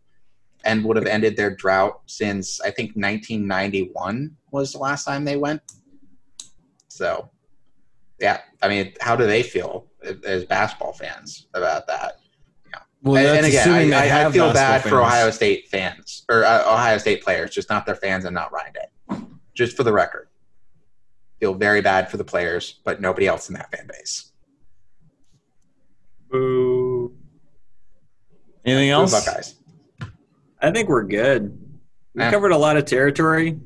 [0.64, 5.37] and would have ended their drought since I think 1991 was the last time they
[5.37, 5.62] went.
[6.89, 7.31] So,
[8.18, 9.87] yeah, I mean, how do they feel
[10.24, 12.18] as basketball fans about that?
[13.07, 13.12] Yeah.
[13.12, 14.90] Well, and, and again, I, I, feel bad fans.
[14.90, 18.52] for Ohio State fans or uh, Ohio State players, just not their fans and not
[18.52, 19.20] Ryan Day.
[19.54, 20.28] Just for the record,
[21.38, 24.32] feel very bad for the players, but nobody else in that fan base.
[26.30, 27.14] Boo.
[28.64, 29.12] Anything else?
[29.12, 29.54] Buckeyes.
[30.61, 31.57] I think we're good.
[32.14, 32.30] We yeah.
[32.32, 33.61] covered a lot of territory.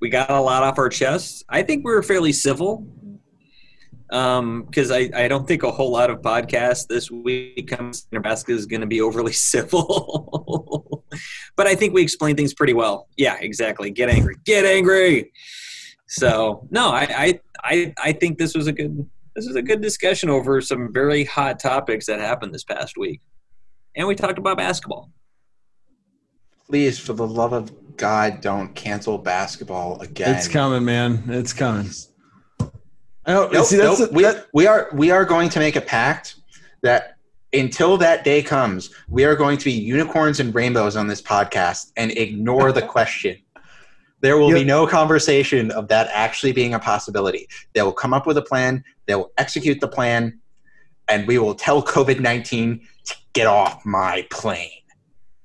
[0.00, 1.42] We got a lot off our chests.
[1.48, 2.86] I think we were fairly civil
[4.14, 8.52] because um, I, I don't think a whole lot of podcasts this week comes Nebraska
[8.52, 11.04] is going to be overly civil.
[11.56, 13.08] but I think we explained things pretty well.
[13.16, 13.90] Yeah, exactly.
[13.90, 14.36] Get angry.
[14.44, 15.32] Get angry.
[16.06, 19.80] So no, I, I I I think this was a good this was a good
[19.80, 23.20] discussion over some very hot topics that happened this past week,
[23.96, 25.10] and we talked about basketball
[26.68, 30.34] please, for the love of God, don't cancel basketball again.
[30.34, 31.24] It's coming, man.
[31.28, 31.90] It's coming.
[33.26, 33.48] I know.
[33.48, 33.98] Nope, see, nope.
[34.00, 36.36] A, we, that, we are we are going to make a pact
[36.82, 37.16] that
[37.52, 41.92] until that day comes, we are going to be unicorns and rainbows on this podcast
[41.96, 43.36] and ignore the question.
[44.20, 44.58] There will yep.
[44.58, 47.46] be no conversation of that actually being a possibility.
[47.74, 50.40] They will come up with a plan, they will execute the plan,
[51.08, 54.70] and we will tell COVID 19 to get off my plane.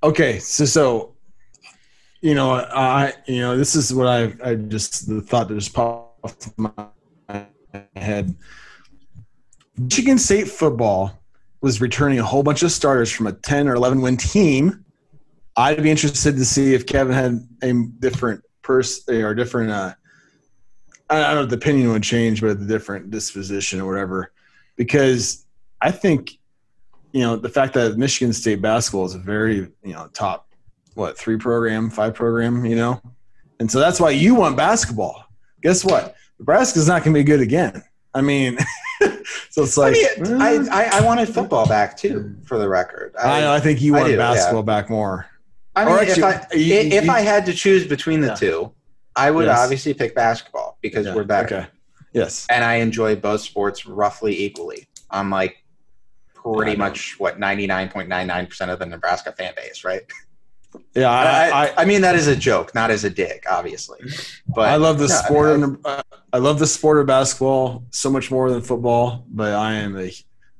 [0.02, 1.16] Okay, so so
[2.22, 5.74] you know, I you know, this is what I I just the thought that just
[5.74, 6.72] popped in my
[7.95, 8.36] head.
[9.78, 11.20] Michigan State football
[11.61, 14.86] was returning a whole bunch of starters from a 10 or 11 win team.
[15.55, 19.93] I'd be interested to see if Kevin had a different person or different uh
[21.09, 24.32] I don't know if the opinion would change, but a different disposition or whatever.
[24.76, 25.47] Because
[25.82, 26.39] I think
[27.11, 30.47] you know the fact that Michigan State basketball is a very you know top
[30.93, 33.01] what three program five program you know
[33.59, 35.24] and so that's why you want basketball
[35.61, 37.84] guess what Nebraska's not going to be good again
[38.14, 38.58] I mean
[39.50, 40.70] so it's like I, mean, I, mm.
[40.70, 44.18] I, I wanted football back too for the record I I, I think you wanted
[44.18, 44.82] basketball yeah.
[44.82, 45.28] back more
[45.76, 48.36] I mean actually, if I you, if you, I had to choose between the yeah.
[48.36, 48.72] two
[49.16, 49.60] I would yes.
[49.60, 51.16] obviously pick basketball because yeah.
[51.16, 51.68] we're better okay
[52.14, 55.64] yes and I enjoy both sports roughly equally I'm like
[56.44, 60.02] pretty much what 99.99% of the Nebraska fan base, right?
[60.95, 63.99] Yeah, I, I, I, mean that is a joke, not as a dick, obviously.
[64.47, 65.49] But I love the yeah, sport.
[65.49, 69.26] I, mean, of, uh, I love the sport of basketball so much more than football.
[69.30, 70.11] But I am a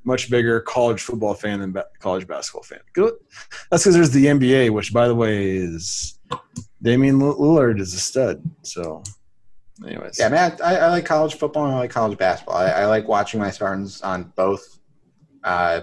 [0.04, 2.80] much bigger college football fan than ba- college basketball fan.
[2.92, 3.14] Good.
[3.70, 6.18] That's because there's the NBA, which by the way is
[6.82, 8.42] Damian Lillard is a stud.
[8.62, 9.02] So,
[9.86, 12.56] anyways, yeah, man, I, I like college football and I like college basketball.
[12.56, 14.78] I, I like watching my Spartans on both,
[15.44, 15.82] uh,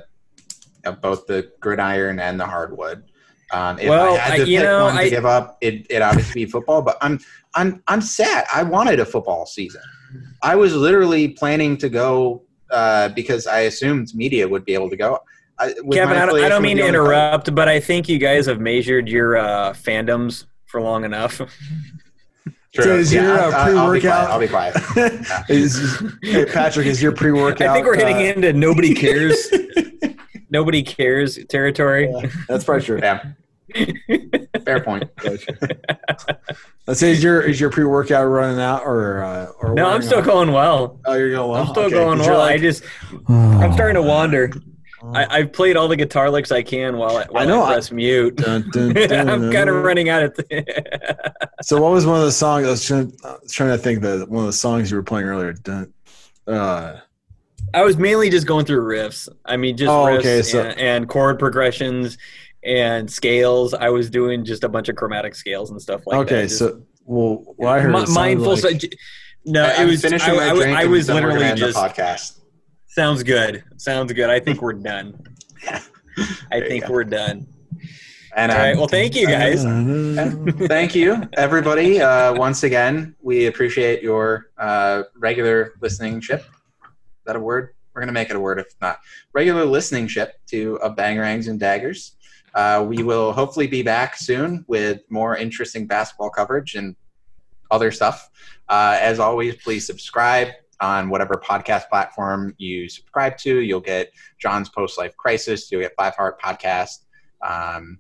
[1.01, 3.03] both the gridiron and the hardwood.
[3.51, 5.57] Um, if Well, I had I- to you pick know, one to I- give up,
[5.61, 6.81] it it obviously be football.
[6.81, 7.19] But I'm
[7.55, 8.45] I'm I'm sad.
[8.53, 9.81] I wanted a football season.
[10.43, 14.97] I was literally planning to go uh, because I assumed media would be able to
[14.97, 15.19] go.
[15.59, 18.19] I, Kevin, I don't, I don't mean to other club- interrupt, but I think you
[18.19, 21.41] guys have measured your uh, fandoms for long enough.
[22.75, 24.21] So is Yeah, your, I'll- uh, I'll- I'll be quiet.
[24.21, 24.47] pre-workout- I'll be
[25.17, 25.45] quiet.
[25.49, 27.69] is, hey, Patrick, is your pre-workout?
[27.69, 29.47] I think we're hitting uh, into nobody cares,
[30.49, 32.13] nobody cares territory.
[32.47, 32.99] That's probably true.
[33.01, 33.23] Yeah.
[34.65, 35.03] Fair point.
[36.87, 40.19] Let's say is your is your pre-workout running out or uh, or No, I'm still
[40.19, 40.25] off?
[40.25, 40.99] going well.
[41.05, 41.61] Oh, you're going well.
[41.63, 42.45] I'm still Okay, going 'cause you're well.
[42.45, 42.83] I just
[43.27, 44.51] I'm starting to wander.
[45.03, 45.11] Oh.
[45.13, 47.73] I, I've played all the guitar licks I can while I, while I, know, I-
[47.73, 48.37] press mute.
[48.37, 50.39] Dun, dun, dun, I'm kind of running out of.
[51.61, 52.65] So, what was one of the songs?
[52.65, 55.03] I was trying, I was trying to think that one of the songs you were
[55.03, 55.53] playing earlier.
[55.53, 55.93] Dun,
[56.47, 56.95] uh,
[57.73, 59.27] I was mainly just going through riffs.
[59.45, 62.17] I mean, just Oh, riffs okay, so- and, and chord progressions
[62.63, 63.73] and scales.
[63.73, 66.33] I was doing just a bunch of chromatic scales and stuff like that.
[66.35, 68.55] okay, so well, what I heard mi- it mindful.
[68.57, 68.87] like- so-
[69.45, 70.03] no, I- it I'm was.
[70.03, 71.77] I, finishing my I- drink I and was then we're gonna literally end the just.
[71.77, 72.39] podcast.
[72.87, 73.63] Sounds good.
[73.77, 74.29] Sounds good.
[74.29, 75.17] I think we're done.
[75.63, 75.81] Yeah.
[76.51, 76.93] I There think go.
[76.93, 77.47] we're done.
[78.35, 78.75] And All right.
[78.77, 79.63] Well, thank you guys.
[80.67, 82.01] thank you, everybody.
[82.01, 86.43] Uh, once again, we appreciate your uh, regular listening ship.
[87.27, 87.75] That a word?
[87.93, 88.99] We're gonna make it a word if not.
[89.33, 92.15] Regular listening ship to a Bangerangs and Daggers.
[92.55, 96.95] Uh, we will hopefully be back soon with more interesting basketball coverage and
[97.69, 98.29] other stuff.
[98.69, 100.49] Uh, as always, please subscribe
[100.79, 103.61] on whatever podcast platform you subscribe to.
[103.61, 105.71] You'll get John's Post Life Crisis.
[105.71, 107.05] You'll get Five Heart Podcast.
[107.45, 107.99] Um,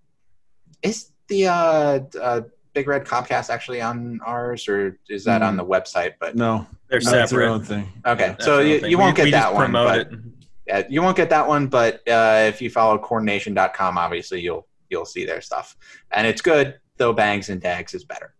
[0.81, 2.41] is the uh, uh,
[2.73, 6.13] Big Red Comcast actually on ours, or is that on the website?
[6.19, 7.49] But no, They're no, it's their separate.
[7.49, 7.91] own thing.
[8.05, 8.91] okay, That's so the you, thing.
[8.91, 9.63] you won't We- get we that just one.
[9.65, 10.19] promote But, it.
[10.67, 11.67] yeah, you won't get that one.
[11.67, 15.75] But uh, if you follow cornnation.com, obviously you'll you'll see their stuff,
[16.11, 16.79] and it's good.
[16.97, 18.33] Though Bangs and Dags is better.